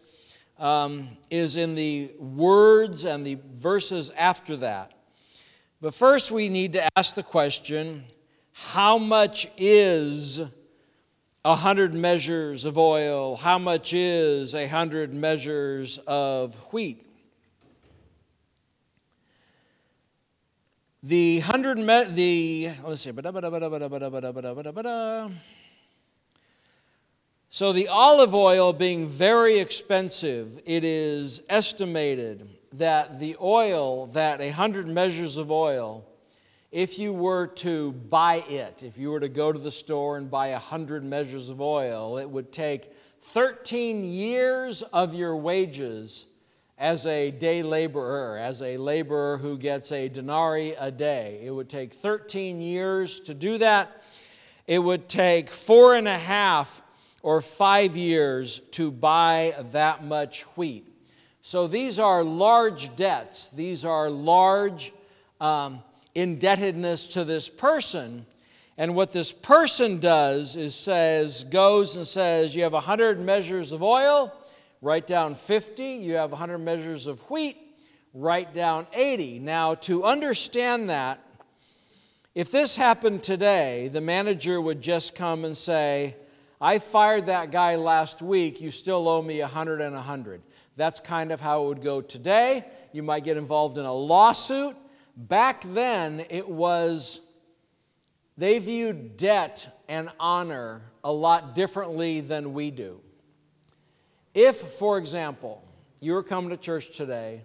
um, 0.60 1.10
is 1.32 1.58
in 1.58 1.76
the 1.76 2.12
words 2.20 3.06
and 3.06 3.26
the 3.26 3.40
verses 3.54 4.12
after 4.12 4.56
that. 4.58 4.92
But 5.82 5.94
first, 5.94 6.32
we 6.32 6.48
need 6.48 6.74
to 6.74 6.88
ask 6.96 7.16
the 7.16 7.24
question 7.24 8.04
how 8.54 9.00
much 9.00 9.48
is 9.58 10.42
a 11.44 11.56
hundred 11.56 11.94
measures 11.94 12.66
of 12.66 12.78
oil? 12.78 13.36
How 13.36 13.58
much 13.58 13.94
is 13.94 14.54
a 14.56 14.68
hundred 14.68 15.14
measures 15.14 15.98
of 16.08 16.56
wheat? 16.72 17.06
The 21.02 21.40
hundred, 21.40 21.80
me- 21.80 22.06
the, 22.06 22.72
let's 22.88 23.02
see, 23.02 23.12
so 27.54 27.72
the 27.72 27.88
olive 27.88 28.34
oil 28.34 28.74
being 28.74 29.06
very 29.06 29.60
expensive, 29.60 30.60
it 30.66 30.84
is 30.84 31.44
estimated 31.48 32.50
that 32.72 33.20
the 33.20 33.36
oil, 33.40 34.08
that 34.08 34.42
a 34.42 34.50
hundred 34.50 34.88
measures 34.88 35.38
of 35.38 35.52
oil, 35.52 36.04
if 36.72 36.98
you 36.98 37.14
were 37.14 37.46
to 37.46 37.92
buy 37.92 38.38
it, 38.50 38.82
if 38.82 38.98
you 38.98 39.12
were 39.12 39.20
to 39.20 39.30
go 39.30 39.52
to 39.52 39.60
the 39.60 39.70
store 39.70 40.18
and 40.18 40.32
buy 40.32 40.48
a 40.48 40.58
hundred 40.58 41.04
measures 41.04 41.50
of 41.50 41.62
oil, 41.62 42.18
it 42.18 42.28
would 42.28 42.52
take 42.52 42.92
13 43.20 44.04
years 44.04 44.82
of 44.82 45.14
your 45.14 45.38
wages 45.38 46.26
as 46.80 47.06
a 47.06 47.30
day 47.30 47.62
laborer, 47.62 48.36
as 48.40 48.64
a 48.64 48.78
laborer 48.78 49.38
who 49.38 49.60
gets 49.60 49.92
a 49.92 50.10
denarii 50.10 50.74
a 50.74 50.90
day. 50.90 51.40
It 51.44 51.52
would 51.52 51.70
take 51.70 51.94
13 51.94 52.64
years 52.64 53.20
to 53.20 53.36
do 53.36 53.60
that. 53.60 54.02
It 54.66 54.80
would 54.80 55.08
take 55.08 55.50
four 55.50 55.94
and 55.94 56.08
a 56.08 56.18
half 56.18 56.82
or 57.24 57.42
five 57.42 57.96
years 57.98 58.60
to 58.72 58.92
buy 58.92 59.56
that 59.72 60.04
much 60.04 60.44
wheat. 60.58 60.86
So 61.42 61.68
these 61.68 61.98
are 61.98 62.24
large 62.24 62.96
debts. 62.96 63.48
These 63.48 63.86
are 63.86 64.10
large 64.10 64.94
um, 65.42 65.82
indebtedness 66.14 67.08
to 67.08 67.24
this 67.24 67.50
person. 67.50 68.26
And 68.78 68.94
what 68.96 69.12
this 69.12 69.32
person 69.32 70.00
does 70.00 70.56
is 70.56 70.76
says, 70.76 71.44
goes 71.46 71.96
and 71.96 72.06
says, 72.06 72.56
You 72.56 72.64
have 72.64 72.74
100 72.74 73.20
measures 73.20 73.72
of 73.72 73.82
oil, 73.82 74.34
write 74.82 75.08
down 75.08 75.36
50. 75.36 75.84
You 75.84 76.16
have 76.16 76.32
100 76.32 76.58
measures 76.58 77.08
of 77.08 77.20
wheat, 77.30 77.58
write 78.14 78.54
down 78.54 78.86
80. 78.94 79.40
Now, 79.40 79.76
to 79.76 80.04
understand 80.04 80.90
that, 80.90 81.22
if 82.36 82.52
this 82.52 82.76
happened 82.76 83.22
today, 83.22 83.90
the 83.90 84.02
manager 84.02 84.60
would 84.60 84.82
just 84.82 85.16
come 85.16 85.46
and 85.46 85.56
say, 85.56 86.16
I 86.64 86.80
fired 86.80 87.26
that 87.26 87.52
guy 87.52 87.76
last 87.76 88.22
week, 88.22 88.62
you 88.62 88.72
still 88.72 89.10
owe 89.10 89.22
me 89.22 89.42
100 89.42 89.82
and 89.82 89.94
100. 89.94 90.42
That's 90.78 91.02
kind 91.02 91.34
of 91.34 91.42
how 91.42 91.66
it 91.66 91.68
would 91.68 91.82
go 91.82 92.00
today. 92.00 92.64
You 92.94 93.04
might 93.04 93.26
get 93.26 93.36
involved 93.36 93.78
in 93.78 93.84
a 93.84 93.94
lawsuit. 93.94 94.78
Back 95.18 95.62
then, 95.66 96.26
it 96.30 96.48
was, 96.48 97.20
they 98.38 98.60
viewed 98.60 99.18
debt 99.18 99.84
and 99.90 100.08
honor 100.22 100.84
a 101.04 101.12
lot 101.12 101.54
differently 101.54 102.22
than 102.22 102.54
we 102.54 102.72
do. 102.72 103.02
If, 104.34 104.56
for 104.56 104.98
example, 104.98 105.62
you 106.00 106.14
were 106.14 106.24
coming 106.24 106.50
to 106.52 106.58
church 106.58 106.96
today 106.96 107.42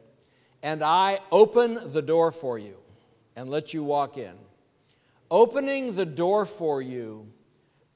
and 0.62 0.80
I 0.80 1.18
open 1.32 1.80
the 1.88 2.02
door 2.02 2.30
for 2.30 2.56
you 2.56 2.76
and 3.34 3.48
let 3.48 3.74
you 3.74 3.82
walk 3.82 4.16
in, 4.16 4.34
opening 5.28 5.96
the 5.96 6.06
door 6.06 6.46
for 6.46 6.80
you 6.80 7.26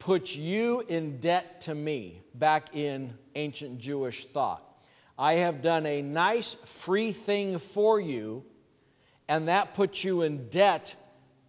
puts 0.03 0.35
you 0.35 0.85
in 0.89 1.19
debt 1.19 1.61
to 1.61 1.73
me 1.73 2.21
back 2.35 2.75
in 2.75 3.15
ancient 3.37 3.79
Jewish 3.79 4.25
thought. 4.25 4.85
I 5.17 5.35
have 5.35 5.63
done 5.63 5.87
a 5.87 6.03
nice 6.03 6.55
free 6.55 7.13
thing 7.13 7.59
for 7.59 8.01
you 8.01 8.45
and 9.29 9.47
that 9.47 9.75
puts 9.75 10.03
you 10.03 10.23
in 10.23 10.49
debt 10.49 10.97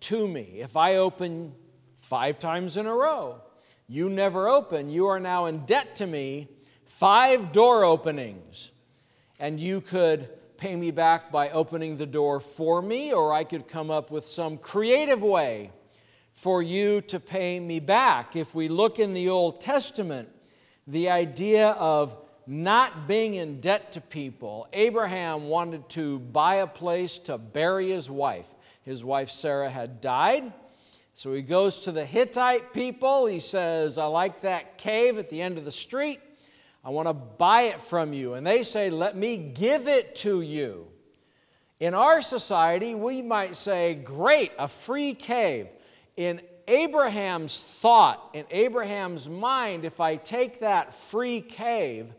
to 0.02 0.28
me. 0.28 0.60
If 0.60 0.78
I 0.78 0.98
open 0.98 1.56
five 1.96 2.38
times 2.38 2.78
in 2.78 2.86
a 2.86 2.94
row, 2.94 3.42
you 3.88 4.08
never 4.08 4.48
open, 4.48 4.92
you 4.92 5.08
are 5.08 5.20
now 5.20 5.46
in 5.46 5.66
debt 5.66 5.96
to 5.96 6.06
me, 6.06 6.48
five 6.86 7.52
door 7.52 7.84
openings, 7.84 8.72
and 9.40 9.60
you 9.60 9.82
could 9.82 10.30
pay 10.58 10.76
me 10.76 10.92
back 10.92 11.32
by 11.32 11.50
opening 11.50 11.98
the 11.98 12.06
door 12.06 12.40
for 12.40 12.84
me, 12.84 13.14
or 13.14 13.34
I 13.34 13.46
could 13.46 13.68
come 13.68 13.90
up 13.90 14.12
with 14.12 14.28
some 14.28 14.60
creative 14.60 15.24
way 15.24 15.72
for 16.34 16.62
you 16.62 17.00
to 17.00 17.20
pay 17.20 17.60
me 17.60 17.80
back. 17.80 18.36
If 18.36 18.54
we 18.54 18.68
look 18.68 19.00
in 19.00 19.14
the 19.14 19.30
Old 19.30 19.62
Testament, 19.62 20.30
the 20.88 21.10
idea 21.10 21.70
of 21.70 22.18
not 22.46 23.08
being 23.08 23.36
in 23.36 23.62
debt 23.62 23.94
to 23.94 24.02
people, 24.02 24.68
Abraham 24.74 25.48
wanted 25.48 25.88
to 25.90 26.20
buy 26.20 26.56
a 26.56 26.68
place 26.68 27.20
to 27.20 27.38
bury 27.38 27.92
his 27.92 28.10
wife. 28.10 28.54
His 28.82 29.04
wife 29.04 29.30
Sarah 29.30 29.70
had 29.70 30.02
died. 30.02 30.52
So 31.14 31.32
he 31.32 31.44
goes 31.44 31.80
to 31.82 31.92
the 31.92 32.06
Hittite 32.06 32.74
people. 32.74 33.28
He 33.28 33.40
says, 33.40 33.98
I 34.00 34.06
like 34.06 34.42
that 34.42 34.78
cave 34.80 35.20
at 35.20 35.30
the 35.30 35.42
end 35.42 35.60
of 35.60 35.66
the 35.66 35.72
street. 35.72 36.20
I 36.84 36.90
want 36.90 37.08
to 37.08 37.14
buy 37.14 37.64
it 37.64 37.80
from 37.80 38.12
you. 38.12 38.34
And 38.34 38.46
they 38.46 38.64
say, 38.64 38.90
Let 38.90 39.16
me 39.16 39.38
give 39.38 39.88
it 39.88 40.16
to 40.18 40.42
you. 40.42 40.88
In 41.80 41.94
our 41.94 42.22
society, 42.22 42.96
we 42.96 43.22
might 43.22 43.56
say, 43.56 43.94
Great, 43.94 44.52
a 44.58 44.68
free 44.68 45.14
cave. 45.14 45.68
In 46.16 46.42
Abraham's 46.68 47.60
thought, 47.60 48.30
in 48.34 48.46
Abraham's 48.52 49.28
mind, 49.28 49.86
if 49.86 50.00
I 50.00 50.16
take 50.16 50.60
that 50.60 50.94
free 50.94 51.42
cave, 51.42 52.14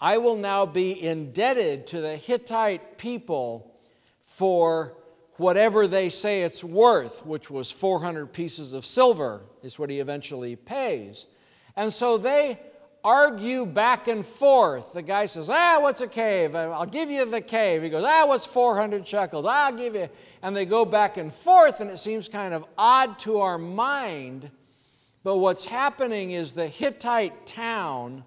I 0.00 0.18
will 0.18 0.36
now 0.36 0.66
be 0.66 1.00
indebted 1.00 1.86
to 1.88 2.00
the 2.00 2.16
Hittite 2.16 2.98
people 2.98 3.72
for 4.20 4.94
whatever 5.36 5.86
they 5.86 6.08
say 6.08 6.42
it's 6.42 6.64
worth, 6.64 7.24
which 7.26 7.50
was 7.50 7.70
400 7.70 8.32
pieces 8.32 8.74
of 8.74 8.84
silver, 8.86 9.42
is 9.62 9.78
what 9.78 9.90
he 9.90 10.00
eventually 10.00 10.56
pays. 10.56 11.26
And 11.76 11.92
so 11.92 12.18
they 12.18 12.58
argue 13.04 13.66
back 13.66 14.08
and 14.08 14.24
forth. 14.24 14.92
The 14.92 15.02
guy 15.02 15.26
says, 15.26 15.50
Ah, 15.50 15.78
what's 15.80 16.00
a 16.00 16.06
cave? 16.06 16.54
I'll 16.54 16.86
give 16.86 17.10
you 17.10 17.24
the 17.24 17.40
cave. 17.40 17.82
He 17.82 17.88
goes, 17.88 18.04
Ah, 18.06 18.26
what's 18.26 18.46
400 18.46 19.06
shekels? 19.06 19.46
I'll 19.46 19.76
give 19.76 19.94
you. 19.94 20.08
And 20.42 20.56
they 20.56 20.64
go 20.64 20.84
back 20.84 21.16
and 21.16 21.32
forth, 21.32 21.80
and 21.80 21.90
it 21.90 21.98
seems 21.98 22.28
kind 22.28 22.54
of 22.54 22.64
odd 22.76 23.18
to 23.20 23.40
our 23.40 23.58
mind. 23.58 24.50
But 25.24 25.36
what's 25.38 25.64
happening 25.64 26.32
is 26.32 26.52
the 26.52 26.66
Hittite 26.66 27.46
town 27.46 28.24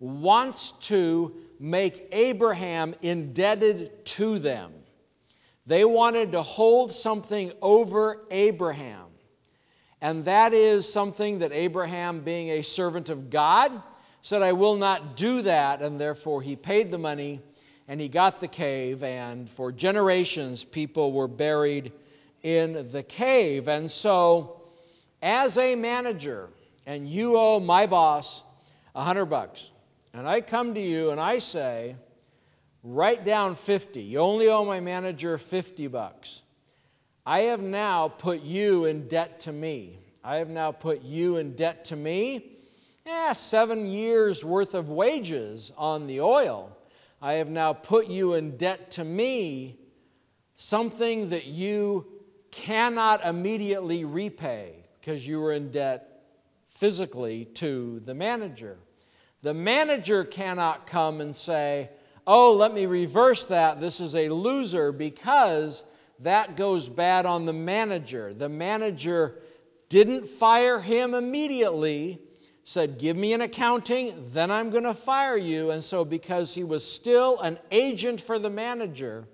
wants 0.00 0.72
to 0.72 1.34
make 1.60 2.08
Abraham 2.10 2.94
indebted 3.02 4.04
to 4.04 4.40
them. 4.40 4.72
They 5.64 5.84
wanted 5.84 6.32
to 6.32 6.42
hold 6.42 6.92
something 6.92 7.52
over 7.62 8.24
Abraham. 8.32 9.06
And 10.00 10.24
that 10.24 10.52
is 10.52 10.92
something 10.92 11.38
that 11.38 11.52
Abraham, 11.52 12.22
being 12.22 12.50
a 12.50 12.62
servant 12.62 13.08
of 13.08 13.30
God, 13.30 13.70
said, 14.22 14.40
I 14.40 14.52
will 14.52 14.76
not 14.76 15.16
do 15.16 15.42
that. 15.42 15.82
And 15.82 16.00
therefore, 16.00 16.40
he 16.40 16.56
paid 16.56 16.90
the 16.90 16.98
money 16.98 17.40
and 17.88 18.00
he 18.00 18.08
got 18.08 18.40
the 18.40 18.48
cave. 18.48 19.02
And 19.02 19.50
for 19.50 19.70
generations, 19.70 20.64
people 20.64 21.12
were 21.12 21.28
buried 21.28 21.92
in 22.42 22.88
the 22.90 23.02
cave. 23.02 23.68
And 23.68 23.90
so, 23.90 24.62
as 25.20 25.58
a 25.58 25.74
manager, 25.74 26.48
and 26.86 27.08
you 27.08 27.36
owe 27.36 27.60
my 27.60 27.86
boss 27.86 28.42
a 28.94 29.02
hundred 29.02 29.26
bucks, 29.26 29.70
and 30.14 30.28
I 30.28 30.40
come 30.40 30.74
to 30.74 30.80
you 30.80 31.10
and 31.10 31.20
I 31.20 31.38
say, 31.38 31.96
write 32.82 33.24
down 33.24 33.54
50. 33.54 34.00
You 34.02 34.18
only 34.18 34.48
owe 34.48 34.64
my 34.64 34.80
manager 34.80 35.38
50 35.38 35.86
bucks. 35.88 36.42
I 37.24 37.40
have 37.40 37.62
now 37.62 38.08
put 38.08 38.42
you 38.42 38.86
in 38.86 39.06
debt 39.06 39.40
to 39.40 39.52
me. 39.52 39.98
I 40.24 40.36
have 40.36 40.48
now 40.48 40.72
put 40.72 41.02
you 41.02 41.36
in 41.36 41.54
debt 41.54 41.84
to 41.86 41.96
me. 41.96 42.51
Yeah, 43.04 43.32
seven 43.32 43.86
years 43.86 44.44
worth 44.44 44.74
of 44.74 44.88
wages 44.88 45.72
on 45.76 46.06
the 46.06 46.20
oil. 46.20 46.76
I 47.20 47.34
have 47.34 47.50
now 47.50 47.72
put 47.72 48.06
you 48.06 48.34
in 48.34 48.56
debt 48.56 48.92
to 48.92 49.04
me, 49.04 49.78
something 50.54 51.30
that 51.30 51.46
you 51.46 52.06
cannot 52.52 53.24
immediately 53.24 54.04
repay 54.04 54.84
because 55.00 55.26
you 55.26 55.40
were 55.40 55.52
in 55.52 55.70
debt 55.72 56.22
physically 56.68 57.44
to 57.46 58.00
the 58.00 58.14
manager. 58.14 58.78
The 59.42 59.54
manager 59.54 60.24
cannot 60.24 60.86
come 60.86 61.20
and 61.20 61.34
say, 61.34 61.90
Oh, 62.24 62.52
let 62.52 62.72
me 62.72 62.86
reverse 62.86 63.42
that. 63.44 63.80
This 63.80 63.98
is 63.98 64.14
a 64.14 64.28
loser 64.28 64.92
because 64.92 65.82
that 66.20 66.54
goes 66.54 66.88
bad 66.88 67.26
on 67.26 67.46
the 67.46 67.52
manager. 67.52 68.32
The 68.32 68.48
manager 68.48 69.40
didn't 69.88 70.24
fire 70.26 70.78
him 70.78 71.14
immediately, 71.14 72.20
said, 72.64 72.98
Give 72.98 73.16
me 73.16 73.32
an 73.32 73.40
accounting, 73.40 74.14
then 74.32 74.50
I'm 74.50 74.70
going 74.70 74.84
to 74.84 74.94
fire 74.94 75.36
you. 75.36 75.70
And 75.70 75.82
so, 75.82 76.04
because 76.04 76.54
he 76.54 76.64
was 76.64 76.84
still 76.84 77.40
an 77.40 77.58
agent 77.70 78.20
for 78.20 78.38
the 78.38 78.50
manager, 78.50 79.26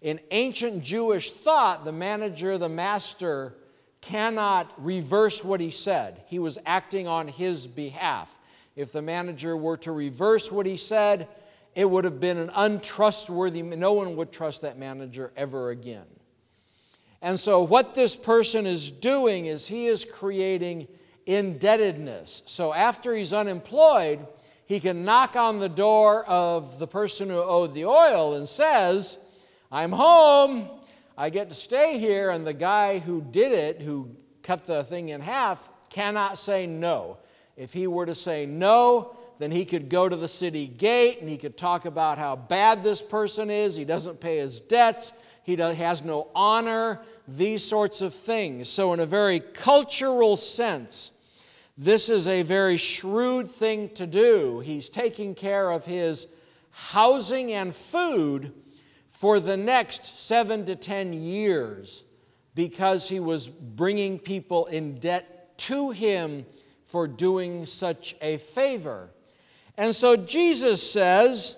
in 0.00 0.20
ancient 0.30 0.82
Jewish 0.82 1.32
thought, 1.32 1.84
the 1.84 1.92
manager, 1.92 2.56
the 2.56 2.68
master, 2.68 3.54
cannot 4.00 4.72
reverse 4.76 5.42
what 5.42 5.60
he 5.60 5.70
said. 5.70 6.22
He 6.26 6.38
was 6.38 6.58
acting 6.64 7.08
on 7.08 7.28
his 7.28 7.66
behalf. 7.66 8.38
If 8.76 8.92
the 8.92 9.02
manager 9.02 9.56
were 9.56 9.76
to 9.78 9.90
reverse 9.90 10.52
what 10.52 10.66
he 10.66 10.76
said, 10.76 11.26
it 11.74 11.84
would 11.88 12.04
have 12.04 12.20
been 12.20 12.38
an 12.38 12.50
untrustworthy, 12.54 13.62
no 13.62 13.92
one 13.92 14.16
would 14.16 14.32
trust 14.32 14.62
that 14.62 14.78
manager 14.78 15.32
ever 15.36 15.70
again. 15.70 16.06
And 17.20 17.38
so, 17.38 17.62
what 17.62 17.94
this 17.94 18.14
person 18.14 18.66
is 18.66 18.92
doing 18.92 19.46
is 19.46 19.66
he 19.66 19.86
is 19.86 20.04
creating 20.04 20.86
indebtedness. 21.28 22.42
So, 22.46 22.72
after 22.72 23.14
he's 23.14 23.32
unemployed, 23.32 24.26
he 24.66 24.80
can 24.80 25.04
knock 25.04 25.36
on 25.36 25.58
the 25.58 25.68
door 25.68 26.24
of 26.24 26.78
the 26.78 26.86
person 26.86 27.28
who 27.28 27.36
owed 27.36 27.74
the 27.74 27.84
oil 27.84 28.34
and 28.34 28.48
says, 28.48 29.18
I'm 29.70 29.92
home. 29.92 30.68
I 31.16 31.30
get 31.30 31.50
to 31.50 31.54
stay 31.54 31.98
here. 31.98 32.30
And 32.30 32.46
the 32.46 32.54
guy 32.54 32.98
who 32.98 33.20
did 33.20 33.52
it, 33.52 33.82
who 33.82 34.16
cut 34.42 34.64
the 34.64 34.82
thing 34.82 35.10
in 35.10 35.20
half, 35.20 35.68
cannot 35.90 36.38
say 36.38 36.66
no. 36.66 37.18
If 37.56 37.72
he 37.72 37.86
were 37.86 38.06
to 38.06 38.14
say 38.14 38.46
no, 38.46 39.16
then 39.38 39.50
he 39.50 39.64
could 39.64 39.88
go 39.88 40.08
to 40.08 40.16
the 40.16 40.28
city 40.28 40.66
gate 40.66 41.20
and 41.20 41.28
he 41.28 41.36
could 41.36 41.56
talk 41.56 41.84
about 41.84 42.18
how 42.18 42.36
bad 42.36 42.82
this 42.82 43.02
person 43.02 43.50
is. 43.50 43.74
He 43.74 43.84
doesn't 43.84 44.20
pay 44.20 44.38
his 44.38 44.60
debts, 44.60 45.12
he 45.44 45.56
has 45.56 46.04
no 46.04 46.28
honor, 46.34 47.00
these 47.26 47.64
sorts 47.64 48.02
of 48.02 48.12
things. 48.12 48.68
So, 48.68 48.92
in 48.92 49.00
a 49.00 49.06
very 49.06 49.40
cultural 49.40 50.36
sense, 50.36 51.12
this 51.80 52.08
is 52.08 52.26
a 52.26 52.42
very 52.42 52.76
shrewd 52.76 53.48
thing 53.48 53.90
to 53.90 54.04
do. 54.04 54.58
He's 54.58 54.88
taking 54.88 55.36
care 55.36 55.70
of 55.70 55.84
his 55.84 56.26
housing 56.72 57.52
and 57.52 57.72
food 57.72 58.52
for 59.08 59.38
the 59.38 59.56
next 59.56 60.18
seven 60.18 60.66
to 60.66 60.74
ten 60.74 61.12
years 61.12 62.02
because 62.56 63.08
he 63.08 63.20
was 63.20 63.46
bringing 63.46 64.18
people 64.18 64.66
in 64.66 64.96
debt 64.96 65.56
to 65.58 65.90
him 65.90 66.44
for 66.82 67.06
doing 67.06 67.64
such 67.64 68.16
a 68.20 68.38
favor. 68.38 69.10
And 69.76 69.94
so 69.94 70.16
Jesus 70.16 70.82
says, 70.82 71.56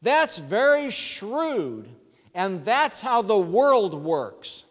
that's 0.00 0.38
very 0.38 0.88
shrewd, 0.88 1.90
and 2.34 2.64
that's 2.64 3.02
how 3.02 3.20
the 3.20 3.38
world 3.38 3.92
works. 3.92 4.64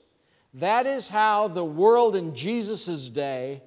That 0.55 0.87
is 0.87 1.09
how 1.09 1.47
the 1.47 1.65
world 1.65 2.15
in 2.15 2.33
Jesus' 2.33 3.09
day 3.09 3.61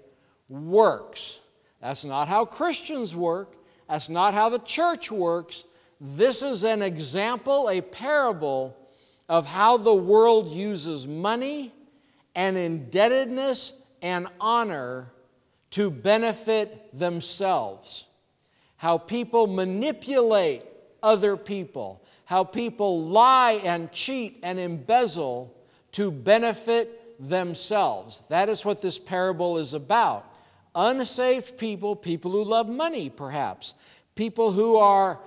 works. 0.48 1.40
That's 1.80 2.04
not 2.04 2.28
how 2.28 2.44
Christians 2.44 3.14
work. 3.14 3.56
That's 3.88 4.08
not 4.08 4.34
how 4.34 4.48
the 4.48 4.58
church 4.58 5.10
works. 5.10 5.64
This 6.00 6.42
is 6.42 6.64
an 6.64 6.82
example, 6.82 7.68
a 7.70 7.80
parable 7.80 8.76
of 9.28 9.46
how 9.46 9.76
the 9.76 9.94
world 9.94 10.52
uses 10.52 11.06
money 11.06 11.72
and 12.34 12.56
indebtedness 12.56 13.72
and 14.02 14.26
honor 14.40 15.10
to 15.70 15.90
benefit 15.90 16.96
themselves 16.96 18.06
how 18.76 18.98
people 18.98 19.46
manipulate 19.46 20.62
other 21.02 21.36
people, 21.36 22.02
how 22.24 22.44
people 22.44 23.02
lie 23.02 23.52
and 23.64 23.90
cheat 23.90 24.38
and 24.42 24.58
embezzle 24.58 25.54
to 25.92 26.10
benefit 26.10 27.16
themselves. 27.18 28.22
That 28.28 28.48
is 28.48 28.64
what 28.64 28.82
this 28.82 28.98
parable 28.98 29.58
is 29.58 29.72
about. 29.72 30.35
Unsaved 30.76 31.58
people, 31.58 31.96
people 31.96 32.30
who 32.30 32.44
love 32.44 32.68
money 32.68 33.10
perhaps, 33.10 33.74
people 34.14 34.52
who 34.52 34.76
are 34.76 35.18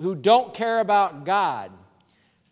who 0.00 0.14
don't 0.14 0.54
care 0.54 0.80
about 0.80 1.24
God, 1.24 1.70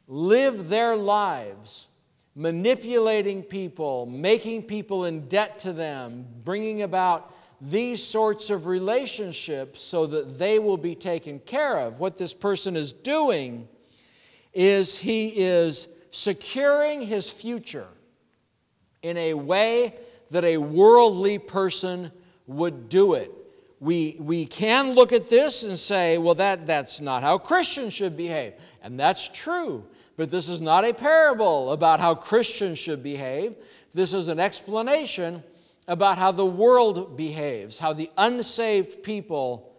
live 0.09 0.69
their 0.69 0.97
lives 0.97 1.87
manipulating 2.35 3.43
people, 3.43 4.07
making 4.07 4.63
people 4.63 5.05
in 5.05 5.29
debt 5.29 5.59
to 5.61 5.73
them, 5.73 6.27
bringing 6.45 6.83
about 6.83 7.35
these 7.61 8.03
sorts 8.03 8.51
of 8.51 8.67
relationships 8.67 9.83
so 9.83 10.07
that 10.07 10.39
they 10.39 10.59
will 10.59 10.77
be 10.77 10.95
taken 10.95 11.39
care 11.41 11.79
of. 11.79 12.01
What 12.01 12.17
this 12.17 12.35
person 12.35 12.77
is 12.77 12.93
doing 12.93 13.69
is 14.53 14.99
he 14.99 15.29
is 15.29 15.89
securing 16.11 17.03
his 17.03 17.29
future 17.29 17.89
in 19.03 19.17
a 19.17 19.35
way 19.35 19.95
that 20.31 20.45
a 20.45 20.57
worldly 20.57 21.39
person 21.39 22.11
would 22.55 22.89
do 22.89 23.15
it. 23.15 23.31
We, 23.81 24.17
we 24.21 24.47
can 24.47 24.93
look 24.93 25.13
at 25.13 25.29
this 25.29 25.65
and 25.65 25.77
say, 25.77 26.17
well, 26.19 26.35
that, 26.37 26.67
that's 26.67 27.01
not 27.01 27.23
how 27.23 27.39
Christians 27.39 27.93
should 27.93 28.17
behave. 28.17 28.55
And 28.83 28.99
that's 28.99 29.29
true. 29.29 29.85
But 30.17 30.31
this 30.31 30.49
is 30.49 30.61
not 30.61 30.85
a 30.85 30.95
parable 30.95 31.73
about 31.73 31.99
how 31.99 32.15
Christians 32.15 32.79
should 32.79 33.03
behave. 33.03 33.57
This 33.93 34.15
is 34.15 34.29
an 34.29 34.39
explanation 34.39 35.43
about 35.89 36.17
how 36.17 36.31
the 36.31 36.47
world 36.47 37.17
behaves, 37.17 37.79
how 37.79 37.93
the 37.93 38.11
unsaved 38.17 39.03
people 39.03 39.73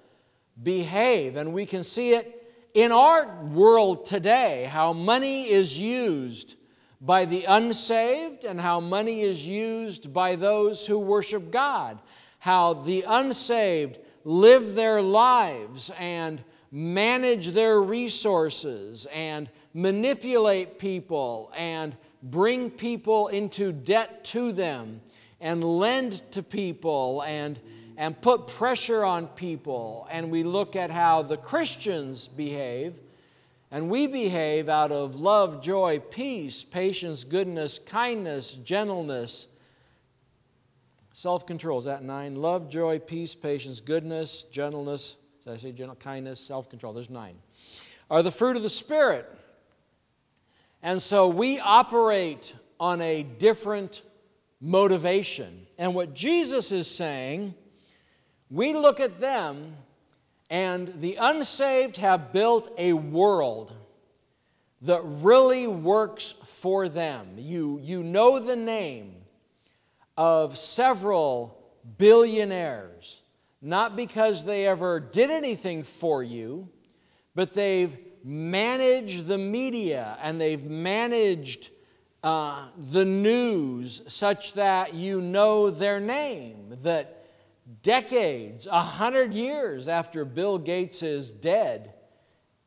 behave. 0.62 1.38
And 1.38 1.54
we 1.54 1.66
can 1.66 1.84
see 1.84 2.14
it 2.14 2.44
in 2.74 2.92
our 2.92 3.42
world 3.46 4.06
today, 4.06 4.68
how 4.70 4.94
money 4.94 5.50
is 5.50 5.80
used 5.80 6.56
by 7.00 7.26
the 7.26 7.44
unsaved 7.46 8.46
and 8.46 8.60
how 8.60 8.80
money 8.80 9.22
is 9.22 9.46
used 9.46 10.14
by 10.14 10.36
those 10.36 10.88
who 10.88 10.98
worship 10.98 11.52
God, 11.52 12.00
how 12.44 12.74
the 12.74 13.06
unsaved 13.08 13.98
live 14.26 14.76
their 14.76 15.02
lives 15.02 15.90
and 15.98 16.44
manage 16.74 17.52
their 17.52 17.82
resources 17.82 19.08
and 19.14 19.50
manipulate 19.74 20.78
people 20.78 21.54
and 21.56 21.96
bring 22.22 22.70
people 22.70 23.30
into 23.30 23.72
debt 23.72 24.26
to 24.26 24.52
them 24.52 25.00
and 25.40 25.64
lend 25.64 26.22
to 26.34 26.44
people 26.44 27.24
and, 27.26 27.62
and 27.96 28.20
put 28.20 28.48
pressure 28.48 29.06
on 29.06 29.26
people. 29.28 30.06
And 30.12 30.30
we 30.30 30.44
look 30.44 30.76
at 30.76 30.92
how 30.92 31.22
the 31.22 31.38
Christians 31.38 32.28
behave. 32.28 33.00
And 33.72 33.90
we 33.90 34.06
behave 34.06 34.68
out 34.68 34.92
of 34.92 35.16
love, 35.16 35.64
joy, 35.64 36.00
peace, 36.12 36.62
patience, 36.62 37.24
goodness, 37.24 37.80
kindness, 37.80 38.52
gentleness, 38.52 39.48
self 41.14 41.46
control. 41.46 41.80
Is 41.80 41.86
that 41.86 42.04
nine? 42.04 42.36
Love, 42.36 42.70
joy, 42.70 43.00
peace, 43.00 43.34
patience, 43.34 43.80
goodness, 43.80 44.44
gentleness. 44.44 45.16
Did 45.46 45.54
I 45.54 45.58
say 45.58 45.72
gentle, 45.72 45.96
kindness, 45.96 46.40
self 46.40 46.70
control? 46.70 46.92
There's 46.92 47.10
nine. 47.10 47.38
Are 48.12 48.22
the 48.22 48.32
fruit 48.32 48.58
of 48.58 48.64
the 48.64 48.70
Spirit. 48.70 49.30
And 50.82 51.02
so 51.02 51.30
we 51.30 51.60
operate 51.60 52.54
on 52.78 53.00
a 53.00 53.24
different 53.24 54.02
motivation. 54.60 55.66
And 55.78 55.96
what 55.96 56.14
Jesus 56.14 56.74
is 56.74 56.90
saying, 56.90 57.56
we 58.50 58.74
look 58.74 59.00
at 59.00 59.22
them 59.22 59.78
and 60.50 61.00
the 61.00 61.16
unsaved 61.16 61.98
have 61.98 62.34
built 62.34 62.70
a 62.78 62.94
world 62.94 63.74
that 64.82 65.02
really 65.04 65.68
works 65.68 66.36
for 66.44 66.90
them. 66.90 67.36
You, 67.38 67.80
you 67.82 68.04
know 68.04 68.40
the 68.40 68.58
name 68.58 69.23
of 70.18 70.58
several 70.58 71.58
billionaires, 71.98 73.22
not 73.62 73.96
because 73.96 74.46
they 74.46 74.68
ever 74.68 75.00
did 75.00 75.30
anything 75.30 75.84
for 75.84 76.24
you, 76.24 76.70
but 77.36 77.54
they've 77.54 77.98
managed 78.24 79.28
the 79.28 79.38
media 79.38 80.18
and 80.22 80.40
they've 80.40 80.64
managed 80.64 81.72
uh, 82.24 82.68
the 82.78 83.04
news 83.04 84.02
such 84.08 84.54
that 84.54 84.94
you 84.94 85.20
know 85.20 85.70
their 85.70 86.00
name, 86.00 86.74
that 86.84 87.26
decades, 87.82 88.66
a 88.68 88.82
hundred 88.82 89.34
years 89.34 89.88
after 89.88 90.24
Bill 90.24 90.58
Gates 90.58 91.04
is 91.04 91.32
dead, 91.32 91.93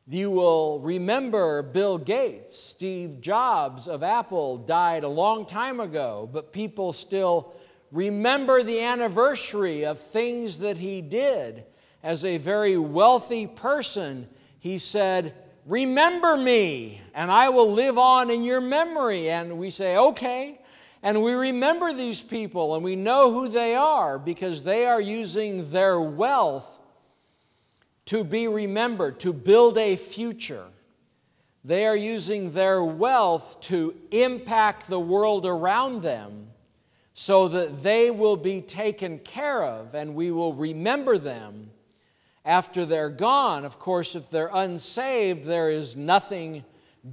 you 0.09 0.31
will 0.31 0.79
remember 0.79 1.61
Bill 1.61 1.97
Gates. 1.97 2.57
Steve 2.57 3.19
Jobs 3.19 3.87
of 3.87 4.03
Apple 4.03 4.57
died 4.57 5.03
a 5.03 5.09
long 5.09 5.45
time 5.45 5.81
ago, 5.81 6.29
but 6.31 6.53
people 6.53 6.93
still 6.93 7.53
remember 7.91 8.63
the 8.63 8.81
anniversary 8.81 9.85
of 9.85 9.99
things 9.99 10.59
that 10.59 10.77
he 10.77 11.01
did. 11.01 11.65
As 12.01 12.23
a 12.23 12.37
very 12.37 12.77
wealthy 12.77 13.47
person, 13.47 14.29
he 14.59 14.77
said, 14.77 15.33
Remember 15.65 16.37
me, 16.37 17.01
and 17.13 17.29
I 17.29 17.49
will 17.49 17.73
live 17.73 17.97
on 17.97 18.29
in 18.29 18.45
your 18.45 18.61
memory. 18.61 19.29
And 19.29 19.57
we 19.57 19.69
say, 19.69 19.97
Okay. 19.97 20.61
And 21.03 21.21
we 21.21 21.33
remember 21.33 21.93
these 21.93 22.23
people 22.23 22.75
and 22.75 22.83
we 22.83 22.95
know 22.95 23.31
who 23.31 23.49
they 23.49 23.75
are 23.75 24.17
because 24.17 24.63
they 24.63 24.85
are 24.85 24.99
using 24.99 25.69
their 25.69 26.01
wealth 26.01 26.79
to 28.07 28.23
be 28.23 28.47
remembered, 28.47 29.19
to 29.19 29.31
build 29.31 29.77
a 29.77 29.95
future. 29.95 30.65
They 31.63 31.85
are 31.85 31.95
using 31.95 32.51
their 32.51 32.83
wealth 32.83 33.59
to 33.61 33.93
impact 34.11 34.87
the 34.87 34.99
world 34.99 35.45
around 35.45 36.01
them 36.01 36.47
so 37.13 37.47
that 37.49 37.83
they 37.83 38.09
will 38.09 38.37
be 38.37 38.61
taken 38.61 39.19
care 39.19 39.63
of 39.63 39.93
and 39.93 40.15
we 40.15 40.31
will 40.31 40.53
remember 40.53 41.17
them 41.17 41.71
after 42.45 42.85
they're 42.85 43.09
gone. 43.09 43.65
Of 43.65 43.79
course, 43.79 44.15
if 44.15 44.29
they're 44.29 44.51
unsaved, 44.53 45.43
there 45.43 45.69
is 45.69 45.97
nothing 45.97 46.63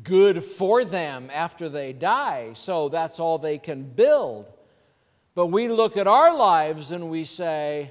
good 0.05 0.43
for 0.45 0.85
them 0.85 1.29
after 1.33 1.69
they 1.69 1.93
die, 1.93 2.51
so 2.55 2.89
that's 2.89 3.19
all 3.19 3.39
they 3.39 3.59
can 3.59 3.83
build. 3.83 4.53
But 5.35 5.47
we 5.47 5.69
look 5.69 5.97
at 5.97 6.07
our 6.07 6.37
lives 6.37 6.93
and 6.93 7.11
we 7.11 7.25
say, 7.25 7.91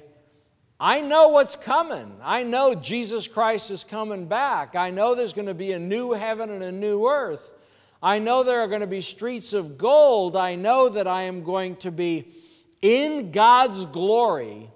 I 0.83 0.99
know 0.99 1.29
what's 1.29 1.55
coming. 1.55 2.11
I 2.21 2.43
know 2.43 2.75
Jesus 2.75 3.25
Christ 3.25 3.71
is 3.71 3.85
coming 3.85 4.25
back. 4.25 4.75
I 4.75 4.89
know 4.89 5.15
there's 5.15 5.31
going 5.31 5.47
to 5.47 5.53
be 5.53 5.71
a 5.71 5.79
new 5.79 6.11
heaven 6.11 6.49
and 6.49 6.61
a 6.61 6.73
new 6.73 7.07
earth. 7.07 7.53
I 8.01 8.19
know 8.19 8.43
there 8.43 8.59
are 8.59 8.67
going 8.67 8.81
to 8.81 8.87
be 8.87 8.99
streets 8.99 9.53
of 9.53 9.77
gold. 9.77 10.35
I 10.35 10.55
know 10.55 10.89
that 10.89 11.07
I 11.07 11.21
am 11.21 11.45
going 11.45 11.77
to 11.77 11.89
be 11.89 12.27
in 12.81 13.31
God's 13.31 13.85
glory 13.85 14.69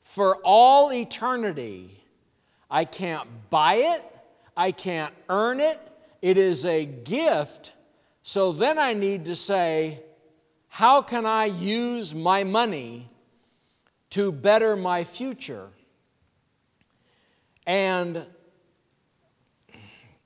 for 0.00 0.36
all 0.36 0.94
eternity. 0.94 2.04
I 2.70 2.86
can't 2.86 3.28
buy 3.50 3.74
it, 3.74 4.02
I 4.56 4.72
can't 4.72 5.12
earn 5.28 5.60
it, 5.60 5.78
it 6.22 6.38
is 6.38 6.64
a 6.64 6.86
gift. 6.86 7.74
So 8.22 8.52
then 8.52 8.78
I 8.78 8.94
need 8.94 9.26
to 9.26 9.36
say, 9.36 10.00
how 10.68 11.02
can 11.02 11.26
I 11.26 11.44
use 11.44 12.14
my 12.14 12.44
money 12.44 13.10
to 14.10 14.32
better 14.32 14.76
my 14.76 15.04
future? 15.04 15.68
And 17.66 18.26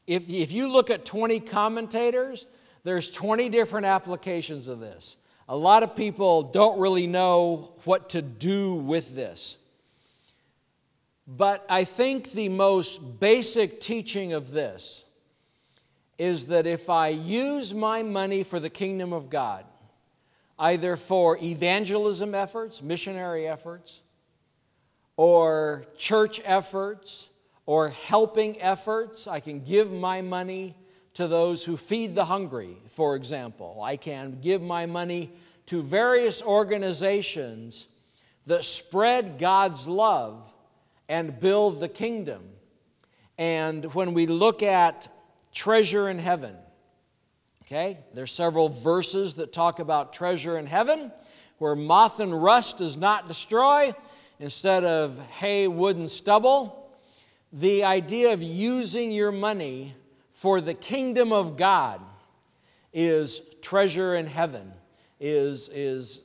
if, 0.07 0.29
if 0.29 0.53
you 0.53 0.71
look 0.71 0.91
at 0.91 1.05
20 1.05 1.41
commentators, 1.41 2.47
there's 2.85 3.11
20 3.11 3.49
different 3.49 3.87
applications 3.87 4.69
of 4.69 4.81
this. 4.81 5.17
A 5.49 5.57
lot 5.57 5.83
of 5.83 5.95
people 5.95 6.43
don't 6.43 6.79
really 6.79 7.07
know 7.07 7.73
what 7.85 8.11
to 8.11 8.23
do 8.23 8.75
with 8.75 9.15
this. 9.15 9.59
But 11.27 11.65
I 11.69 11.85
think 11.85 12.31
the 12.31 12.51
most 12.51 13.21
basic 13.21 13.81
teaching 13.81 14.35
of 14.35 14.51
this 14.51 15.05
is 16.19 16.47
that 16.47 16.67
if 16.67 16.91
I 16.91 17.09
use 17.09 17.75
my 17.75 18.03
money 18.03 18.43
for 18.43 18.61
the 18.61 18.71
kingdom 18.71 19.13
of 19.13 19.31
God, 19.31 19.65
either 20.65 20.97
for 20.97 21.37
evangelism 21.43 22.35
efforts, 22.35 22.81
missionary 22.81 23.47
efforts, 23.47 24.01
or 25.19 25.85
church 25.95 26.41
efforts, 26.43 27.29
or 27.67 27.91
helping 27.91 28.61
efforts, 28.63 29.29
I 29.29 29.41
can 29.41 29.61
give 29.61 29.93
my 29.93 30.23
money 30.23 30.75
to 31.15 31.29
those 31.29 31.67
who 31.67 31.77
feed 31.77 32.15
the 32.15 32.25
hungry, 32.25 32.79
for 32.89 33.15
example. 33.15 33.83
I 33.83 33.99
can 33.99 34.39
give 34.41 34.63
my 34.63 34.87
money 34.87 35.33
to 35.67 35.83
various 35.83 36.43
organizations 36.43 37.87
that 38.47 38.65
spread 38.65 39.39
God's 39.39 39.87
love 39.87 40.51
and 41.11 41.39
build 41.39 41.81
the 41.81 41.89
kingdom. 41.89 42.43
And 43.37 43.85
when 43.95 44.15
we 44.15 44.27
look 44.27 44.63
at 44.63 45.09
treasure 45.53 46.09
in 46.09 46.19
heaven. 46.19 46.57
Okay, 47.67 47.97
there's 48.13 48.31
several 48.31 48.69
verses 48.69 49.35
that 49.35 49.51
talk 49.51 49.79
about 49.79 50.13
treasure 50.13 50.59
in 50.59 50.67
heaven 50.67 51.11
where 51.57 51.75
moth 51.75 52.21
and 52.21 52.43
rust 52.43 52.77
does 52.77 52.99
not 52.99 53.27
destroy 53.27 53.95
instead 54.39 54.85
of 54.85 55.19
hay, 55.31 55.67
wood, 55.67 55.97
and 55.97 56.11
stubble. 56.11 56.91
The 57.55 57.83
idea 57.85 58.35
of 58.35 58.43
using 58.43 59.13
your 59.13 59.33
money 59.33 59.95
for 60.31 60.61
the 60.61 60.75
kingdom 60.75 61.33
of 61.33 61.57
God 61.57 62.03
is 62.93 63.41
treasure 63.63 64.15
in 64.15 64.27
heaven, 64.27 64.71
is, 65.19 65.71
is 65.71 66.21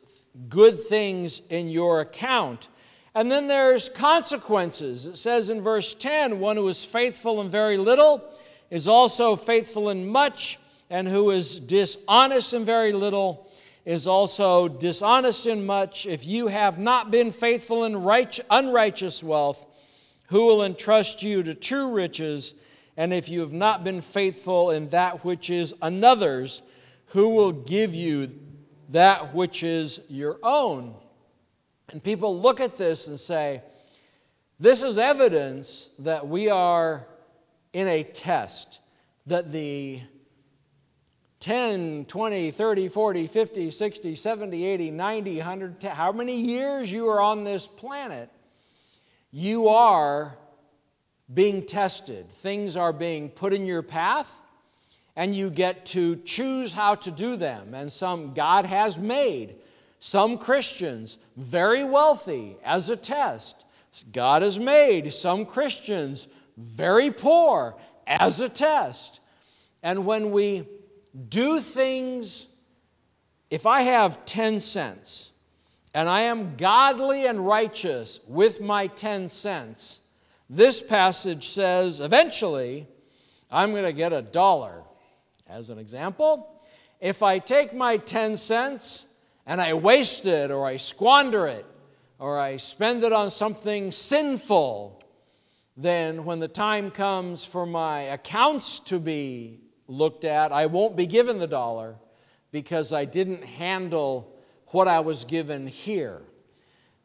good 0.49 0.78
things 0.78 1.41
in 1.49 1.69
your 1.69 2.02
account. 2.02 2.67
And 3.15 3.32
then 3.32 3.47
there's 3.47 3.88
consequences. 3.88 5.06
It 5.06 5.15
says 5.15 5.49
in 5.49 5.62
verse 5.62 5.93
10 5.93 6.41
one 6.41 6.58
who 6.58 6.67
is 6.67 6.84
faithful 6.84 7.39
in 7.39 7.47
very 7.47 7.78
little 7.78 8.30
is 8.69 8.89
also 8.89 9.38
faithful 9.38 9.89
in 9.89 10.06
much, 10.06 10.60
and 10.89 11.08
who 11.08 11.32
is 11.32 11.60
dishonest 11.60 12.54
in 12.54 12.65
very 12.65 12.91
little 12.91 13.49
is 13.86 14.08
also 14.08 14.67
dishonest 14.67 15.47
in 15.47 15.65
much. 15.65 16.06
If 16.06 16.25
you 16.25 16.47
have 16.47 16.78
not 16.78 17.12
been 17.12 17.32
faithful 17.32 17.86
in 17.86 18.04
right, 18.04 18.39
unrighteous 18.49 19.23
wealth, 19.23 19.65
who 20.28 20.45
will 20.45 20.63
entrust 20.63 21.23
you 21.23 21.43
to 21.43 21.54
true 21.54 21.91
riches? 21.93 22.54
And 22.97 23.13
if 23.13 23.30
you 23.30 23.39
have 23.41 23.54
not 23.54 23.84
been 23.84 24.02
faithful 24.02 24.71
in 24.71 24.89
that 24.89 25.23
which 25.25 25.49
is 25.49 25.73
another's, 25.82 26.62
who 27.08 27.30
will 27.30 27.52
give 27.52 27.95
you 27.95 28.32
that 28.89 29.34
which 29.34 29.63
is 29.63 30.02
your 30.08 30.38
own? 30.43 30.95
And 31.91 32.04
people 32.04 32.39
look 32.39 32.60
at 32.60 32.75
this 32.75 33.08
and 33.08 33.19
say, 33.19 33.63
this 34.60 34.84
is 34.84 34.97
evidence 34.97 35.89
that 35.99 36.28
we 36.28 36.49
are 36.49 37.08
in 37.73 37.88
a 37.88 38.04
test 38.04 38.80
that 39.25 39.52
the 39.52 40.02
10, 41.39 42.06
20, 42.06 42.52
30, 42.52 42.89
40, 42.89 43.28
50, 43.28 43.71
60, 43.71 44.15
70, 44.15 44.65
80, 44.65 44.91
90, 44.91 45.38
100, 45.38 45.84
how 45.84 46.12
many 46.12 46.39
years 46.39 46.91
you 46.91 47.08
are 47.08 47.21
on 47.21 47.45
this 47.45 47.65
planet, 47.65 48.30
you 49.32 49.69
are 49.69 50.36
being 51.34 51.63
tested. 51.65 52.30
Things 52.32 52.75
are 52.75 52.91
being 52.91 53.30
put 53.30 53.54
in 53.54 53.65
your 53.65 53.84
path, 53.84 54.41
and 55.15 55.34
you 55.34 55.49
get 55.49 55.86
to 55.88 56.17
choose 56.17 56.73
how 56.73 56.95
to 56.95 57.12
do 57.12 57.38
them. 57.38 57.73
And 57.73 57.91
some 57.91 58.34
God 58.34 58.65
has 58.65 58.97
made 58.97 59.56
some 59.99 60.38
Christians 60.38 61.17
very 61.38 61.84
wealthy 61.84 62.58
as 62.63 62.89
a 62.89 62.95
test. 62.95 63.65
God 64.12 64.41
has 64.41 64.60
made 64.60 65.13
some 65.13 65.45
Christians 65.45 66.28
very 66.58 67.12
poor 67.12 67.75
as 68.08 68.41
a 68.41 68.49
test. 68.49 69.19
And 69.84 70.06
when 70.06 70.32
we 70.32 70.67
do 71.27 71.60
things, 71.60 72.47
if 73.49 73.65
I 73.65 73.82
have 73.82 74.25
10 74.25 74.60
cents 74.60 75.32
and 75.93 76.08
I 76.08 76.21
am 76.21 76.55
godly 76.55 77.25
and 77.25 77.45
righteous 77.45 78.19
with 78.27 78.62
my 78.62 78.88
10 78.88 79.27
cents, 79.27 80.01
this 80.49 80.82
passage 80.82 81.47
says 81.47 81.99
eventually 81.99 82.88
I'm 83.51 83.71
going 83.71 83.84
to 83.84 83.93
get 83.93 84.13
a 84.13 84.21
dollar. 84.21 84.84
As 85.49 85.71
an 85.71 85.79
example, 85.79 86.62
if 86.99 87.23
I 87.23 87.39
take 87.39 87.73
my 87.73 87.97
10 87.97 88.38
cents 88.38 89.05
and 89.47 89.60
I 89.60 89.73
waste 89.73 90.27
it 90.27 90.51
or 90.51 90.65
I 90.65 90.77
squander 90.77 91.47
it 91.47 91.65
or 92.19 92.38
I 92.38 92.58
spend 92.58 93.03
it 93.03 93.12
on 93.12 93.32
something 93.32 93.91
sinful, 93.91 95.03
then 95.75 96.25
when 96.25 96.39
the 96.39 96.47
time 96.47 96.91
comes 96.91 97.43
for 97.45 97.65
my 97.65 98.01
accounts 98.01 98.79
to 98.82 98.99
be 98.99 99.62
looked 99.89 100.23
at, 100.23 100.52
I 100.52 100.67
won't 100.67 100.95
be 100.95 101.06
given 101.06 101.39
the 101.39 101.47
dollar 101.47 101.95
because 102.52 102.93
I 102.93 103.06
didn't 103.06 103.43
handle 103.43 104.36
what 104.67 104.88
I 104.88 104.99
was 104.99 105.25
given 105.25 105.67
here. 105.67 106.21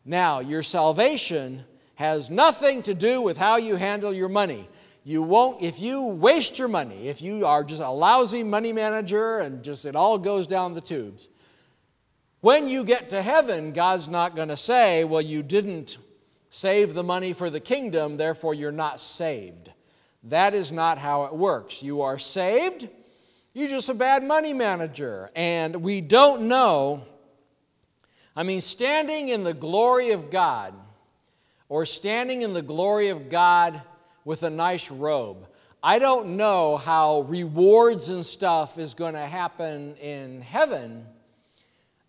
Now, 0.05 0.41
your 0.41 0.63
salvation 0.63 1.65
has 1.95 2.31
nothing 2.31 2.83
to 2.83 2.95
do 2.95 3.23
with 3.23 3.39
how 3.39 3.57
you 3.57 3.77
handle 3.77 4.13
your 4.13 4.29
money. 4.29 4.69
You 5.03 5.23
won't, 5.23 5.63
if 5.63 5.81
you 5.81 6.05
waste 6.05 6.59
your 6.59 6.69
money, 6.69 7.09
if 7.09 7.23
you 7.23 7.47
are 7.47 7.63
just 7.63 7.83
a 7.83 7.91
lousy 7.91 8.43
money 8.43 8.73
manager 8.73 9.39
and 9.39 9.63
just 9.63 9.85
it 9.85 9.97
all 9.97 10.19
goes 10.19 10.47
down 10.47 10.75
the 10.75 10.81
tubes, 10.81 11.29
when 12.41 12.69
you 12.69 12.85
get 12.85 13.11
to 13.11 13.23
heaven, 13.23 13.73
God's 13.73 14.09
not 14.09 14.37
going 14.37 14.49
to 14.49 14.57
say, 14.57 15.05
well, 15.05 15.23
you 15.23 15.43
didn't 15.43 15.99
save 16.51 16.95
the 16.95 17.03
money 17.03 17.33
for 17.33 17.51
the 17.51 17.61
kingdom, 17.61 18.17
therefore 18.17 18.55
you're 18.55 18.73
not 18.73 19.01
saved. 19.01 19.71
That 20.25 20.55
is 20.55 20.73
not 20.73 20.99
how 20.99 21.25
it 21.25 21.35
works. 21.35 21.83
You 21.83 22.03
are 22.03 22.19
saved, 22.19 22.89
you're 23.53 23.69
just 23.69 23.89
a 23.89 23.95
bad 23.95 24.25
money 24.25 24.53
manager. 24.53 25.31
And 25.37 25.77
we 25.77 26.01
don't 26.01 26.49
know. 26.49 27.05
I 28.37 28.43
mean, 28.43 28.61
standing 28.61 29.29
in 29.29 29.45
the 29.45 29.55
glory 29.55 30.11
of 30.11 30.31
God, 30.31 30.75
or 31.69 31.87
standing 31.87 32.43
in 32.43 32.53
the 32.53 32.63
glory 32.63 33.09
of 33.09 33.31
God 33.31 33.81
with 34.25 34.43
a 34.43 34.51
nice 34.51 34.91
robe. 34.91 35.47
I 35.83 35.99
don't 35.99 36.37
know 36.37 36.77
how 36.77 37.21
rewards 37.23 38.09
and 38.09 38.25
stuff 38.25 38.79
is 38.79 38.95
going 38.95 39.15
to 39.15 39.27
happen 39.27 39.97
in 39.97 40.41
heaven. 40.41 41.07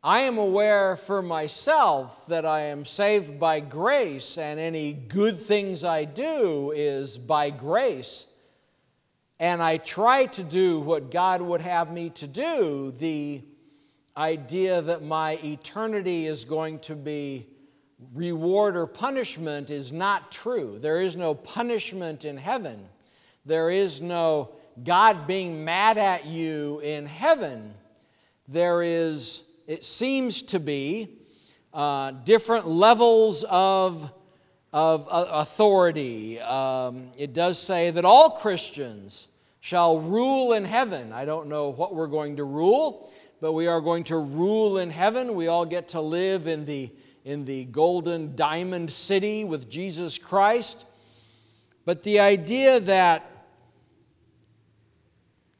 I 0.06 0.20
am 0.20 0.38
aware 0.38 0.96
for 0.96 1.24
myself 1.24 2.28
that 2.28 2.46
I 2.46 2.65
am 2.65 2.86
saved 2.86 3.39
by 3.39 3.60
grace, 3.60 4.38
and 4.38 4.60
any 4.60 4.94
good 4.94 5.39
things 5.39 5.84
I 5.84 6.04
do 6.06 6.72
is 6.76 7.18
by 7.18 7.50
grace. 7.50 8.28
And 9.39 9.63
I 9.63 9.78
try 9.78 10.28
to 10.28 10.44
do 10.44 10.80
what 10.80 11.10
God 11.10 11.41
would 11.41 11.62
have 11.62 11.91
me 11.91 12.12
to 12.12 12.28
do. 12.28 12.91
The 12.91 13.41
idea 14.15 14.80
that 14.84 15.02
my 15.02 15.39
eternity 15.44 16.28
is 16.28 16.46
going 16.46 16.82
to 16.82 16.96
be 16.96 17.48
reward 18.13 18.78
or 18.78 18.86
punishment 18.86 19.72
is 19.72 19.91
not 19.91 20.32
true. 20.32 20.78
There 20.78 21.02
is 21.02 21.15
no 21.15 21.34
punishment 21.34 22.26
in 22.26 22.38
heaven. 22.38 22.89
There 23.44 23.72
is 23.72 24.04
no 24.04 24.52
God 24.84 25.26
being 25.26 25.65
mad 25.65 25.98
at 25.98 26.28
you 26.28 26.80
in 26.82 27.08
heaven. 27.08 27.74
There 28.48 28.84
is, 28.84 29.41
it 29.67 29.84
seems 29.84 30.41
to 30.43 30.60
be, 30.60 31.10
uh, 31.73 32.12
different 32.12 32.67
levels 32.67 33.43
of, 33.49 34.12
of 34.71 35.08
uh, 35.10 35.25
authority. 35.32 36.39
Um, 36.39 37.08
it 37.17 37.34
does 37.34 37.60
say 37.60 37.91
that 37.91 38.06
all 38.06 38.32
Christians 38.32 39.28
shall 39.60 39.99
rule 39.99 40.54
in 40.54 40.65
heaven. 40.65 41.12
I 41.12 41.25
don't 41.25 41.47
know 41.47 41.69
what 41.69 41.95
we're 41.95 42.08
going 42.08 42.38
to 42.38 42.43
rule, 42.43 43.12
but 43.41 43.54
we 43.54 43.67
are 43.67 43.82
going 43.82 44.04
to 44.06 44.17
rule 44.17 44.78
in 44.78 44.89
heaven. 44.89 45.36
We 45.36 45.47
all 45.47 45.65
get 45.65 45.89
to 45.89 46.01
live 46.01 46.47
in 46.47 46.65
the 46.65 46.91
in 47.25 47.43
the 47.43 47.65
golden 47.65 48.36
diamond 48.36 48.91
city 48.91 49.43
with 49.43 49.67
Jesus 49.67 50.19
Christ. 50.19 50.86
But 51.84 52.04
the 52.04 52.19
idea 52.19 52.80
that 52.82 53.35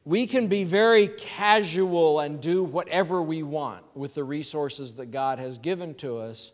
we 0.06 0.24
can 0.28 0.46
be 0.46 0.62
very 0.62 1.08
casual 1.08 2.20
and 2.20 2.40
do 2.40 2.62
whatever 2.62 3.20
we 3.20 3.42
want 3.42 3.82
with 3.96 4.14
the 4.14 4.22
resources 4.22 4.94
that 4.94 5.06
God 5.06 5.40
has 5.40 5.58
given 5.58 5.94
to 5.96 6.18
us, 6.18 6.52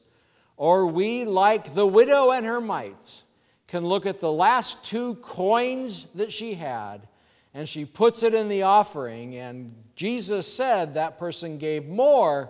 or 0.57 0.87
we, 0.87 1.27
like 1.27 1.75
the 1.75 1.87
widow 1.87 2.31
and 2.31 2.47
her 2.47 2.63
mites, 2.63 3.25
can 3.69 3.85
look 3.85 4.07
at 4.07 4.21
the 4.21 4.33
last 4.33 4.83
two 4.87 5.17
coins 5.17 6.07
that 6.15 6.33
she 6.33 6.55
had 6.55 7.07
and 7.53 7.69
she 7.69 7.85
puts 7.85 8.23
it 8.23 8.33
in 8.33 8.49
the 8.49 8.63
offering, 8.63 9.37
and 9.37 9.75
Jesus 9.95 10.51
said 10.51 10.95
that 10.95 11.19
person 11.19 11.59
gave 11.59 11.87
more 11.87 12.49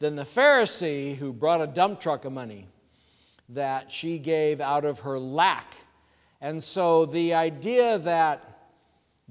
than 0.00 0.16
the 0.16 0.24
Pharisee 0.24 1.16
who 1.16 1.32
brought 1.32 1.60
a 1.60 1.68
dump 1.68 2.00
truck 2.00 2.24
of 2.24 2.32
money 2.32 2.66
that 3.50 3.92
she 3.92 4.18
gave 4.18 4.60
out 4.60 4.84
of 4.84 5.00
her 5.00 5.20
lack. 5.20 5.76
And 6.40 6.60
so 6.60 7.06
the 7.06 7.34
idea 7.34 7.98
that 7.98 8.51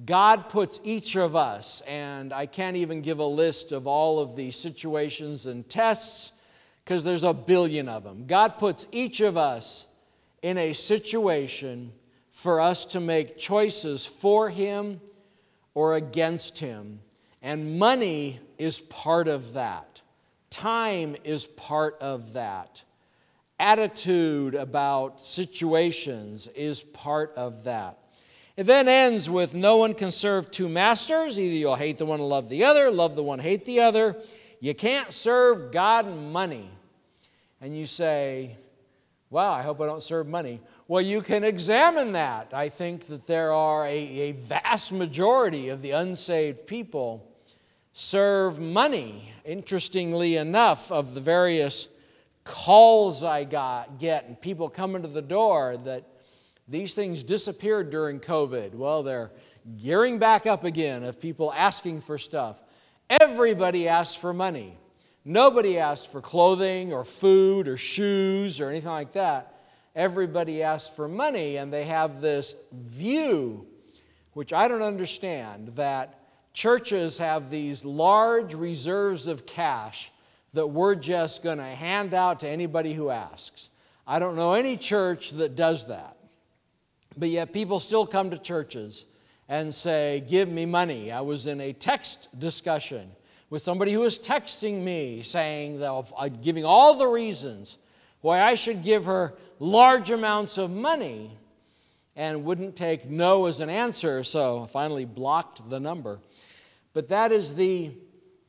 God 0.04 0.50
puts 0.50 0.80
each 0.84 1.16
of 1.16 1.36
us, 1.36 1.82
and 1.82 2.32
I 2.34 2.46
can't 2.46 2.78
even 2.78 3.02
give 3.02 3.20
a 3.20 3.26
list 3.26 3.72
of 3.72 3.88
all 3.88 4.20
of 4.20 4.36
the 4.36 4.52
situations 4.52 5.46
and 5.46 5.68
tests 5.70 6.32
because 6.84 7.04
there's 7.04 7.24
a 7.24 7.34
billion 7.34 7.88
of 7.88 8.04
them. 8.04 8.26
God 8.26 8.58
puts 8.58 8.88
each 8.92 9.22
of 9.22 9.38
us 9.38 9.86
in 10.42 10.58
a 10.58 10.74
situation 10.74 11.92
for 12.32 12.60
us 12.60 12.86
to 12.86 13.00
make 13.00 13.38
choices 13.38 14.06
for 14.06 14.50
Him 14.50 15.00
or 15.74 15.96
against 15.96 16.60
Him. 16.60 17.02
And 17.42 17.78
money 17.78 18.40
is 18.58 18.80
part 18.80 19.28
of 19.28 19.54
that. 19.54 20.02
Time 20.50 21.16
is 21.24 21.46
part 21.46 21.98
of 22.02 22.34
that. 22.34 22.84
Attitude 23.60 24.56
about 24.56 25.22
situations 25.22 26.48
is 26.48 26.82
part 26.82 27.34
of 27.36 27.66
that. 27.66 28.01
It 28.62 28.68
then 28.68 28.88
ends 28.88 29.28
with 29.28 29.56
no 29.56 29.78
one 29.78 29.96
can 29.96 30.12
serve 30.12 30.52
two 30.52 30.70
masters. 30.70 31.40
Either 31.40 31.56
you'll 31.56 31.74
hate 31.74 31.98
the 31.98 32.06
one 32.06 32.20
and 32.20 32.30
love 32.30 32.48
the 32.48 32.64
other, 32.64 32.92
love 32.92 33.16
the 33.16 33.24
one, 33.24 33.40
hate 33.40 33.66
the 33.66 33.80
other. 33.80 34.16
You 34.60 34.76
can't 34.76 35.12
serve 35.12 35.72
God 35.72 36.06
and 36.06 36.32
money. 36.32 36.70
And 37.60 37.76
you 37.76 37.88
say, 37.88 38.58
Wow, 39.32 39.52
I 39.52 39.64
hope 39.64 39.82
I 39.82 39.88
don't 39.88 40.04
serve 40.04 40.28
money. 40.28 40.62
Well, 40.88 41.02
you 41.02 41.24
can 41.24 41.44
examine 41.44 42.12
that. 42.12 42.52
I 42.54 42.70
think 42.70 43.08
that 43.08 43.26
there 43.26 43.52
are 43.52 43.88
a, 43.88 43.98
a 43.98 44.34
vast 44.34 44.92
majority 44.92 45.70
of 45.70 45.82
the 45.82 45.90
unsaved 45.90 46.68
people 46.68 47.28
serve 47.94 48.60
money. 48.60 49.34
Interestingly 49.44 50.36
enough, 50.36 50.92
of 50.92 51.16
the 51.16 51.20
various 51.20 51.88
calls 52.44 53.24
I 53.24 53.44
got, 53.44 53.98
get, 53.98 54.28
and 54.28 54.40
people 54.40 54.70
coming 54.70 55.02
to 55.02 55.08
the 55.08 55.24
door, 55.24 55.78
that 55.78 56.11
these 56.72 56.96
things 56.96 57.24
disappeared 57.24 57.90
during 57.90 58.22
COVID. 58.22 58.74
Well, 58.74 59.04
they're 59.04 59.32
gearing 59.78 60.20
back 60.20 60.48
up 60.48 60.64
again 60.64 61.04
of 61.04 61.20
people 61.20 61.52
asking 61.54 62.02
for 62.02 62.18
stuff. 62.18 62.62
Everybody 63.10 63.90
asks 63.90 64.16
for 64.16 64.34
money. 64.34 64.78
Nobody 65.26 65.78
asks 65.78 66.08
for 66.08 66.22
clothing 66.22 66.94
or 66.94 67.04
food 67.04 67.68
or 67.68 67.76
shoes 67.76 68.62
or 68.62 68.70
anything 68.70 68.90
like 68.92 69.12
that. 69.12 69.54
Everybody 69.96 70.64
asks 70.64 70.96
for 70.96 71.10
money, 71.10 71.58
and 71.58 71.72
they 71.74 71.84
have 71.84 72.22
this 72.22 72.56
view, 72.72 73.68
which 74.32 74.54
I 74.54 74.70
don't 74.70 74.82
understand, 74.82 75.74
that 75.74 76.18
churches 76.54 77.18
have 77.18 77.50
these 77.50 77.84
large 77.84 78.54
reserves 78.54 79.28
of 79.28 79.46
cash 79.46 80.10
that 80.54 80.68
we're 80.68 80.96
just 80.96 81.44
going 81.44 81.58
to 81.58 81.64
hand 81.66 82.14
out 82.14 82.40
to 82.40 82.48
anybody 82.48 82.94
who 82.94 83.10
asks. 83.10 83.70
I 84.08 84.20
don't 84.20 84.38
know 84.38 84.54
any 84.54 84.78
church 84.78 85.32
that 85.32 85.58
does 85.58 85.88
that. 85.88 86.16
But 87.18 87.30
yet, 87.30 87.54
people 87.54 87.80
still 87.80 88.06
come 88.06 88.30
to 88.32 88.38
churches 88.38 89.06
and 89.50 89.74
say, 89.74 90.24
Give 90.28 90.50
me 90.50 90.66
money. 90.66 91.12
I 91.12 91.22
was 91.22 91.48
in 91.48 91.60
a 91.60 91.74
text 91.74 92.40
discussion 92.40 93.12
with 93.50 93.62
somebody 93.62 93.92
who 93.92 94.00
was 94.00 94.18
texting 94.18 94.82
me 94.82 95.22
saying, 95.22 95.80
that, 95.80 95.92
uh, 95.92 96.30
giving 96.30 96.64
all 96.64 96.98
the 96.98 97.08
reasons 97.08 97.78
why 98.22 98.42
I 98.42 98.56
should 98.56 98.82
give 98.82 99.06
her 99.06 99.34
large 99.60 100.10
amounts 100.10 100.58
of 100.58 100.72
money 100.72 101.38
and 102.16 102.46
wouldn't 102.46 102.76
take 102.76 103.10
no 103.10 103.48
as 103.48 103.60
an 103.60 103.70
answer, 103.70 104.24
so 104.24 104.64
I 104.64 104.68
finally 104.68 105.06
blocked 105.06 105.70
the 105.70 105.80
number. 105.80 106.20
But 106.94 107.10
that 107.10 107.32
is 107.32 107.56
the 107.56 107.92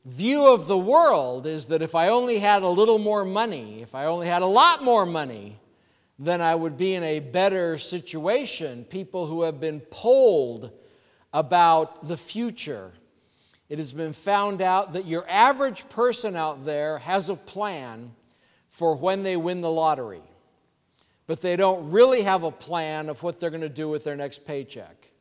view 0.05 0.47
of 0.47 0.67
the 0.67 0.77
world 0.77 1.45
is 1.45 1.67
that 1.67 1.81
if 1.81 1.95
I 1.95 2.09
only 2.09 2.39
had 2.39 2.61
a 2.61 2.67
little 2.67 2.97
more 2.97 3.23
money, 3.23 3.81
if 3.81 3.95
I 3.95 4.05
only 4.05 4.27
had 4.27 4.41
a 4.41 4.47
lot 4.47 4.83
more 4.83 5.05
money, 5.05 5.59
then 6.19 6.41
I 6.41 6.55
would 6.55 6.77
be 6.77 6.93
in 6.93 7.03
a 7.03 7.19
better 7.19 7.77
situation. 7.77 8.85
People 8.85 9.25
who 9.25 9.43
have 9.43 9.59
been 9.59 9.79
polled 9.79 10.71
about 11.33 12.07
the 12.07 12.17
future. 12.17 12.91
It 13.69 13.79
has 13.79 13.91
been 13.91 14.13
found 14.13 14.61
out 14.61 14.93
that 14.93 15.05
your 15.07 15.27
average 15.27 15.89
person 15.89 16.35
out 16.35 16.65
there 16.65 16.99
has 16.99 17.29
a 17.29 17.35
plan 17.35 18.11
for 18.69 18.95
when 18.95 19.23
they 19.23 19.35
win 19.35 19.61
the 19.61 19.71
lottery, 19.71 20.21
but 21.25 21.41
they 21.41 21.55
don't 21.55 21.91
really 21.91 22.21
have 22.21 22.43
a 22.43 22.51
plan 22.51 23.09
of 23.09 23.23
what 23.23 23.39
they're 23.39 23.49
going 23.49 23.61
to 23.61 23.69
do 23.69 23.89
with 23.89 24.03
their 24.03 24.15
next 24.15 24.45
paycheck. 24.45 25.11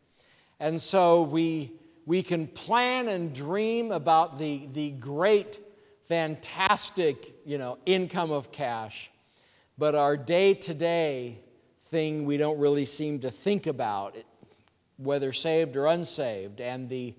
And 0.61 0.81
so 0.81 1.23
we 1.23 1.73
we 2.05 2.23
can 2.23 2.47
plan 2.47 3.09
and 3.09 3.33
dream 3.33 3.93
about 3.93 4.39
the, 4.39 4.67
the 4.73 4.91
great, 4.91 5.61
fantastic, 6.05 7.35
you 7.45 7.59
know, 7.59 7.79
income 7.87 8.33
of 8.33 8.51
cash, 8.51 9.11
but 9.79 9.95
our 9.95 10.17
day-to-day 10.17 11.39
thing 11.93 12.25
we 12.25 12.37
don't 12.37 12.59
really 12.59 12.85
seem 12.87 13.21
to 13.21 13.31
think 13.31 13.67
about. 13.67 14.17
Whether 14.97 15.33
saved 15.33 15.77
or 15.77 15.87
unsaved. 15.87 16.61
And 16.61 16.89
the, 16.89 17.15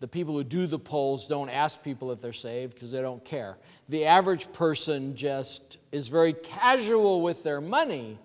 the 0.00 0.08
people 0.08 0.34
who 0.34 0.44
do 0.44 0.66
the 0.66 0.78
polls 0.78 1.26
don't 1.26 1.50
ask 1.50 1.82
people 1.82 2.10
if 2.12 2.20
they're 2.20 2.32
saved 2.32 2.74
because 2.74 2.90
they 2.90 3.00
don't 3.00 3.24
care. 3.24 3.58
The 3.88 4.06
average 4.06 4.52
person 4.52 5.14
just 5.14 5.78
is 5.92 6.08
very 6.08 6.32
casual 6.32 7.20
with 7.20 7.42
their 7.42 7.60
money. 7.60 8.18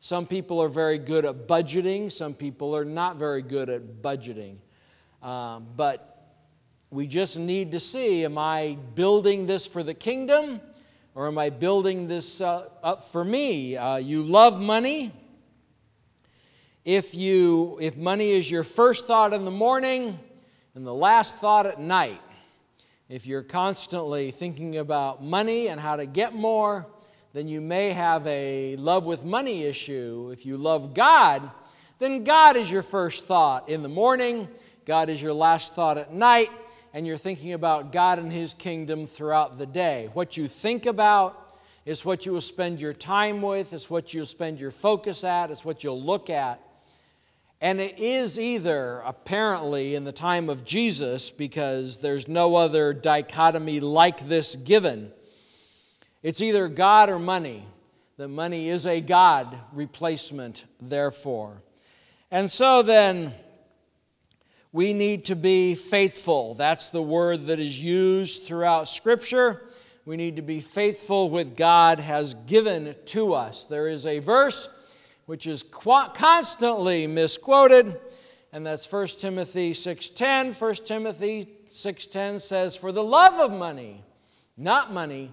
Some 0.00 0.26
people 0.26 0.60
are 0.62 0.68
very 0.68 0.98
good 0.98 1.24
at 1.24 1.46
budgeting, 1.46 2.10
some 2.10 2.34
people 2.34 2.76
are 2.76 2.84
not 2.84 3.16
very 3.16 3.42
good 3.42 3.70
at 3.70 4.02
budgeting. 4.02 4.56
Um, 5.22 5.66
but 5.76 6.34
we 6.90 7.06
just 7.06 7.38
need 7.38 7.72
to 7.72 7.80
see 7.80 8.24
am 8.24 8.36
I 8.36 8.76
building 8.94 9.46
this 9.46 9.66
for 9.66 9.82
the 9.82 9.94
kingdom 9.94 10.60
or 11.14 11.26
am 11.26 11.36
I 11.36 11.50
building 11.50 12.08
this 12.08 12.40
uh, 12.40 12.68
up 12.82 13.04
for 13.04 13.24
me? 13.24 13.76
Uh, 13.76 13.96
you 13.96 14.22
love 14.22 14.60
money. 14.60 15.12
If, 16.84 17.14
you, 17.14 17.78
if 17.80 17.96
money 17.96 18.30
is 18.30 18.50
your 18.50 18.64
first 18.64 19.06
thought 19.06 19.32
in 19.32 19.44
the 19.44 19.50
morning 19.50 20.18
and 20.74 20.86
the 20.86 20.94
last 20.94 21.36
thought 21.36 21.66
at 21.66 21.78
night, 21.78 22.20
if 23.08 23.26
you're 23.26 23.42
constantly 23.42 24.30
thinking 24.30 24.78
about 24.78 25.22
money 25.22 25.68
and 25.68 25.78
how 25.78 25.96
to 25.96 26.06
get 26.06 26.34
more, 26.34 26.86
then 27.34 27.46
you 27.46 27.60
may 27.60 27.90
have 27.90 28.26
a 28.26 28.76
love 28.76 29.04
with 29.04 29.24
money 29.24 29.64
issue. 29.64 30.30
If 30.32 30.46
you 30.46 30.56
love 30.56 30.94
God, 30.94 31.50
then 31.98 32.24
God 32.24 32.56
is 32.56 32.70
your 32.70 32.82
first 32.82 33.26
thought 33.26 33.68
in 33.68 33.82
the 33.82 33.88
morning, 33.88 34.48
God 34.86 35.08
is 35.08 35.22
your 35.22 35.34
last 35.34 35.74
thought 35.74 35.98
at 35.98 36.12
night, 36.12 36.50
and 36.94 37.06
you're 37.06 37.16
thinking 37.16 37.52
about 37.52 37.92
God 37.92 38.18
and 38.18 38.32
His 38.32 38.54
kingdom 38.54 39.06
throughout 39.06 39.58
the 39.58 39.66
day. 39.66 40.10
What 40.12 40.36
you 40.36 40.48
think 40.48 40.86
about 40.86 41.38
is 41.84 42.04
what 42.04 42.26
you 42.26 42.32
will 42.32 42.40
spend 42.40 42.80
your 42.80 42.92
time 42.92 43.42
with, 43.42 43.72
it's 43.72 43.90
what 43.90 44.14
you'll 44.14 44.26
spend 44.26 44.60
your 44.60 44.70
focus 44.70 45.24
at, 45.24 45.50
it's 45.50 45.64
what 45.64 45.82
you'll 45.82 46.02
look 46.02 46.30
at. 46.30 46.60
And 47.60 47.80
it 47.80 47.98
is 47.98 48.40
either, 48.40 49.00
apparently, 49.04 49.94
in 49.94 50.04
the 50.04 50.12
time 50.12 50.48
of 50.48 50.64
Jesus, 50.64 51.30
because 51.30 52.00
there's 52.00 52.26
no 52.26 52.56
other 52.56 52.92
dichotomy 52.92 53.78
like 53.78 54.26
this 54.26 54.56
given, 54.56 55.12
it's 56.22 56.40
either 56.40 56.68
God 56.68 57.08
or 57.08 57.18
money. 57.18 57.66
The 58.16 58.28
money 58.28 58.68
is 58.68 58.86
a 58.86 59.00
God 59.00 59.56
replacement, 59.72 60.66
therefore. 60.80 61.62
And 62.30 62.50
so 62.50 62.82
then, 62.82 63.32
we 64.72 64.92
need 64.92 65.26
to 65.26 65.36
be 65.36 65.74
faithful. 65.74 66.54
That's 66.54 66.88
the 66.88 67.02
word 67.02 67.46
that 67.46 67.60
is 67.60 67.80
used 67.80 68.44
throughout 68.44 68.88
Scripture. 68.88 69.62
We 70.04 70.16
need 70.16 70.36
to 70.36 70.42
be 70.42 70.60
faithful 70.60 71.30
with 71.30 71.56
God 71.56 71.98
has 71.98 72.34
given 72.34 72.96
to 73.06 73.34
us. 73.34 73.64
There 73.64 73.86
is 73.86 74.06
a 74.06 74.18
verse 74.18 74.68
which 75.26 75.46
is 75.46 75.62
constantly 75.62 77.06
misquoted, 77.06 78.00
and 78.52 78.66
that's 78.66 78.86
1 78.86 79.20
Timothy 79.20 79.72
6:10. 79.74 80.52
1 80.52 80.86
Timothy 80.86 81.46
6:10 81.68 82.38
says, 82.38 82.74
"For 82.74 82.90
the 82.90 83.04
love 83.04 83.34
of 83.34 83.52
money, 83.52 84.02
not 84.56 84.92
money, 84.92 85.32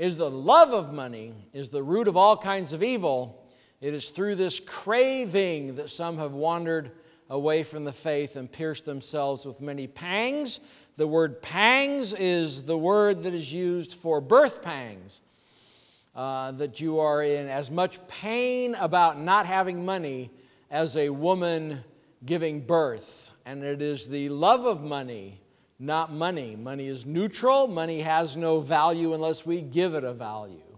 is 0.00 0.16
the 0.16 0.30
love 0.30 0.72
of 0.72 0.94
money 0.94 1.34
is 1.52 1.68
the 1.68 1.82
root 1.82 2.08
of 2.08 2.16
all 2.16 2.34
kinds 2.34 2.72
of 2.72 2.82
evil. 2.82 3.46
It 3.82 3.92
is 3.92 4.08
through 4.08 4.36
this 4.36 4.58
craving 4.58 5.74
that 5.74 5.90
some 5.90 6.16
have 6.16 6.32
wandered 6.32 6.92
away 7.30 7.62
from 7.62 7.84
the 7.84 7.92
faith 7.92 8.36
and 8.36 8.50
pierced 8.50 8.84
themselves 8.84 9.46
with 9.46 9.60
many 9.60 9.86
pangs. 9.86 10.60
The 10.96 11.06
word 11.06 11.40
pangs 11.40 12.12
is 12.12 12.64
the 12.64 12.76
word 12.76 13.22
that 13.22 13.32
is 13.32 13.52
used 13.52 13.94
for 13.94 14.20
birth 14.20 14.62
pangs. 14.62 15.20
Uh, 16.14 16.50
that 16.50 16.80
you 16.80 16.98
are 16.98 17.22
in 17.22 17.46
as 17.46 17.70
much 17.70 18.04
pain 18.08 18.74
about 18.74 19.20
not 19.20 19.46
having 19.46 19.84
money 19.84 20.28
as 20.68 20.96
a 20.96 21.08
woman 21.08 21.84
giving 22.26 22.60
birth. 22.60 23.30
And 23.46 23.62
it 23.62 23.80
is 23.80 24.08
the 24.08 24.28
love 24.28 24.64
of 24.64 24.82
money, 24.82 25.40
not 25.78 26.12
money. 26.12 26.56
Money 26.56 26.88
is 26.88 27.06
neutral, 27.06 27.68
money 27.68 28.00
has 28.00 28.36
no 28.36 28.58
value 28.58 29.14
unless 29.14 29.46
we 29.46 29.60
give 29.60 29.94
it 29.94 30.02
a 30.02 30.12
value. 30.12 30.69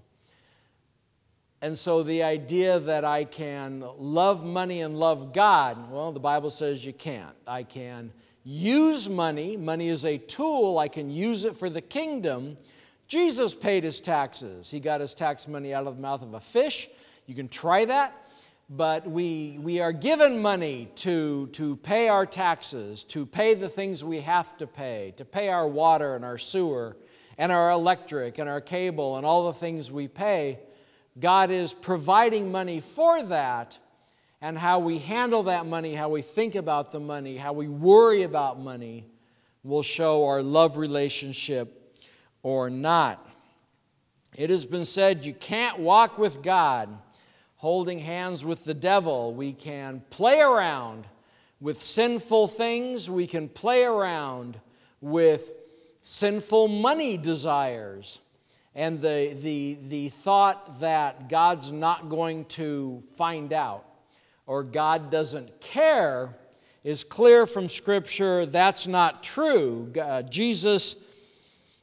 And 1.63 1.79
so 1.79 2.03
the 2.03 2.25
idea 2.25 2.81
that 2.81 3.05
I 3.05 3.23
can 3.23 3.85
love 3.97 4.45
money 4.45 4.81
and 4.81 4.99
love 4.99 5.33
God, 5.33 5.93
well, 5.93 6.11
the 6.11 6.19
Bible 6.19 6.51
says 6.51 6.85
you 6.85 6.93
can't. 6.93 7.37
I 7.47 7.63
can 7.63 8.13
use 8.43 9.09
money, 9.09 9.57
money 9.57 9.89
is 9.89 10.05
a 10.05 10.19
tool, 10.19 10.81
I 10.81 10.89
can 10.89 11.09
use 11.09 11.45
it 11.45 11.55
for 11.55 11.71
the 11.71 11.81
kingdom. 11.81 12.57
Jesus 13.07 13.55
paid 13.55 13.85
his 13.85 14.01
taxes. 14.01 14.73
He 14.73 14.81
got 14.81 15.01
his 15.01 15.15
tax 15.15 15.47
money 15.47 15.73
out 15.73 15.87
of 15.87 15.95
the 15.95 16.03
mouth 16.03 16.23
of 16.23 16.35
a 16.35 16.41
fish. 16.41 16.91
You 17.27 17.37
can 17.37 17.49
try 17.49 17.85
that. 17.85 18.19
But 18.69 19.09
we, 19.09 19.59
we 19.61 19.81
are 19.81 19.93
given 19.93 20.43
money 20.43 20.89
to, 20.97 21.47
to 21.49 21.77
pay 21.77 22.09
our 22.09 22.27
taxes, 22.27 23.05
to 23.05 23.25
pay 23.25 23.55
the 23.55 23.69
things 23.69 24.03
we 24.03 24.21
have 24.21 24.57
to 24.57 24.67
pay, 24.67 25.15
to 25.17 25.25
pay 25.25 25.49
our 25.49 25.69
water 25.69 26.17
and 26.17 26.25
our 26.25 26.39
sewer 26.39 26.97
and 27.39 27.53
our 27.53 27.71
electric 27.71 28.39
and 28.39 28.49
our 28.49 28.61
cable 28.61 29.17
and 29.17 29.25
all 29.25 29.47
the 29.47 29.53
things 29.53 29.93
we 29.93 30.09
pay. 30.09 30.59
God 31.19 31.51
is 31.51 31.73
providing 31.73 32.51
money 32.51 32.81
for 32.81 33.23
that, 33.25 33.79
and 34.41 34.59
how 34.59 34.79
we 34.81 34.99
handle 34.99 35.45
that 35.45 35.67
money, 35.67 35.95
how 35.95 36.09
we 36.09 36.23
think 36.23 36.55
about 36.55 36.91
the 36.91 37.01
money, 37.01 37.37
how 37.37 37.53
we 37.53 37.69
worry 37.69 38.23
about 38.23 38.59
money 38.59 39.07
will 39.63 39.83
show 39.83 40.27
our 40.27 40.43
love 40.43 40.77
relationship 40.77 41.97
or 42.43 42.69
not. 42.69 43.25
It 44.35 44.51
has 44.51 44.65
been 44.65 44.85
said 44.85 45.25
you 45.25 45.35
can't 45.35 45.79
walk 45.79 46.19
with 46.19 46.43
God 46.43 46.89
holding 47.57 48.01
hands 48.01 48.45
with 48.45 48.65
the 48.65 48.75
devil. 48.75 49.33
We 49.35 49.53
can 49.53 50.03
play 50.11 50.41
around 50.41 51.07
with 51.61 51.77
sinful 51.77 52.49
things, 52.49 53.09
we 53.09 53.29
can 53.29 53.49
play 53.49 53.85
around 53.85 54.59
with 55.01 55.53
sinful 56.03 56.67
money 56.67 57.17
desires 57.17 58.21
and 58.75 59.01
the, 59.01 59.37
the, 59.41 59.79
the 59.89 60.09
thought 60.09 60.81
that 60.81 61.29
God's 61.29 61.73
not 61.73 62.09
going 62.09 62.47
to 62.47 63.03
find 63.15 63.53
out 63.53 63.85
or 64.47 64.63
God 64.63 65.11
doesn't 65.11 65.61
care 65.61 66.35
is 66.85 67.05
clear 67.05 67.47
from 67.47 67.69
Scripture 67.69 68.47
that's 68.47 68.87
not 68.87 69.23
true. 69.23 69.93
Uh, 70.01 70.23
Jesus 70.23 70.97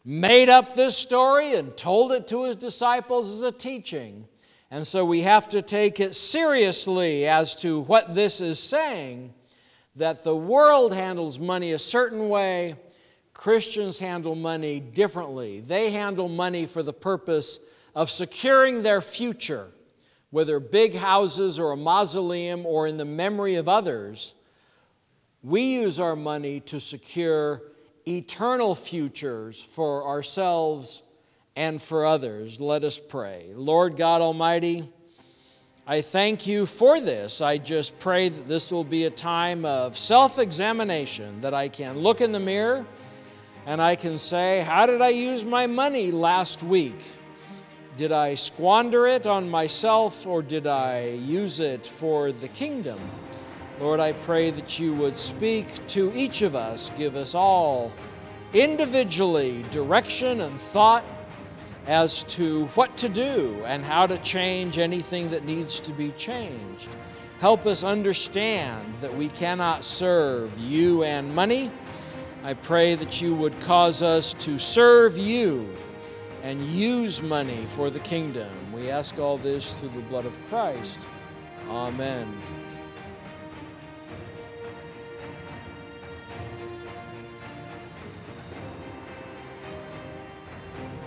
made 0.04 0.50
up 0.50 0.74
this 0.74 0.98
story 0.98 1.54
and 1.54 1.76
told 1.78 2.12
it 2.12 2.28
to 2.28 2.46
his 2.46 2.56
disciples 2.56 3.32
as 3.32 3.44
a 3.44 3.52
teaching. 3.52 4.28
And 4.72 4.86
so 4.86 5.06
we 5.06 5.22
have 5.22 5.50
to 5.50 5.62
take 5.62 6.00
it 6.00 6.16
seriously 6.16 7.28
as 7.28 7.56
to 7.58 7.82
what 7.82 8.14
this 8.14 8.42
is 8.42 8.60
saying 8.60 9.34
that 9.96 10.24
the 10.24 10.36
world 10.36 10.94
handles 10.94 11.40
money 11.40 11.72
a 11.72 11.80
certain 11.80 12.30
way 12.30 12.76
Christians 13.40 14.00
handle 14.00 14.36
money 14.36 14.82
differently. 14.82 15.62
They 15.62 15.92
handle 15.92 16.28
money 16.28 16.66
for 16.66 16.84
the 16.84 16.92
purpose 16.92 17.62
of 17.96 18.10
securing 18.10 18.82
their 18.82 19.00
future, 19.00 19.70
whether 20.30 20.60
big 20.60 20.94
houses 20.94 21.58
or 21.58 21.72
a 21.72 21.78
mausoleum 21.78 22.66
or 22.66 22.86
in 22.86 22.98
the 22.98 23.06
memory 23.06 23.56
of 23.56 23.70
others. 23.70 24.34
We 25.42 25.76
use 25.76 26.02
our 26.02 26.18
money 26.18 26.60
to 26.60 26.82
secure 26.82 27.62
eternal 28.06 28.76
futures 28.76 29.62
for 29.62 30.06
ourselves 30.06 31.02
and 31.56 31.82
for 31.82 32.06
others. 32.06 32.60
Let 32.60 32.84
us 32.84 33.00
pray. 33.00 33.52
Lord 33.56 33.96
God 33.96 34.22
Almighty, 34.22 34.92
I 35.88 36.02
thank 36.02 36.46
you 36.46 36.66
for 36.66 37.00
this. 37.00 37.40
I 37.40 37.58
just 37.58 38.00
pray 38.00 38.28
that 38.28 38.50
this 38.50 38.70
will 38.70 38.84
be 38.84 39.06
a 39.06 39.10
time 39.10 39.64
of 39.64 39.98
self 39.98 40.40
examination, 40.40 41.40
that 41.40 41.54
I 41.54 41.70
can 41.70 42.00
look 42.00 42.20
in 42.20 42.34
the 42.34 42.40
mirror 42.42 42.86
and 43.70 43.80
I 43.84 43.96
can 43.96 44.18
say, 44.18 44.62
How 44.62 44.88
did 44.88 45.00
I 45.00 45.10
use 45.10 45.46
my 45.46 45.68
money 45.68 46.10
last 46.10 46.64
week? 46.64 47.00
Did 47.98 48.12
I 48.12 48.34
squander 48.34 49.06
it 49.06 49.28
on 49.28 49.48
myself 49.48 50.26
or 50.26 50.42
did 50.42 50.66
I 50.66 51.10
use 51.10 51.60
it 51.60 51.86
for 51.86 52.32
the 52.32 52.48
kingdom? 52.48 53.00
Lord, 53.80 54.00
I 54.00 54.14
pray 54.14 54.50
that 54.50 54.80
you 54.80 54.96
would 54.96 55.16
speak 55.16 55.86
to 55.90 56.12
each 56.16 56.42
of 56.42 56.56
us, 56.56 56.90
give 56.98 57.16
us 57.16 57.36
all 57.36 57.94
individually 58.54 59.64
direction 59.70 60.42
and 60.42 60.60
thought 60.60 61.04
as 61.86 62.24
to 62.24 62.66
what 62.70 62.98
to 62.98 63.08
do 63.08 63.62
and 63.68 63.86
how 63.86 64.08
to 64.08 64.18
change 64.18 64.80
anything 64.80 65.30
that 65.30 65.46
needs 65.46 65.80
to 65.82 65.92
be 65.92 66.10
changed. 66.14 66.90
Help 67.40 67.68
us 67.68 67.84
understand 67.84 68.96
that 69.00 69.16
we 69.16 69.30
cannot 69.30 69.84
serve 69.84 70.58
you 70.58 71.04
and 71.04 71.36
money 71.36 71.70
I 72.42 72.54
pray 72.54 72.96
that 72.96 73.22
you 73.22 73.36
would 73.36 73.60
cause 73.60 74.02
us 74.02 74.34
to 74.36 74.58
serve 74.58 75.18
you 75.18 75.76
and 76.42 76.66
use 76.68 77.22
money 77.22 77.66
for 77.66 77.90
the 77.90 78.00
kingdom. 78.00 78.50
We 78.72 78.90
ask 78.90 79.20
all 79.20 79.38
this 79.38 79.74
through 79.74 79.90
the 79.90 80.00
blood 80.02 80.26
of 80.26 80.38
Christ. 80.48 81.02
Amen. 81.68 82.34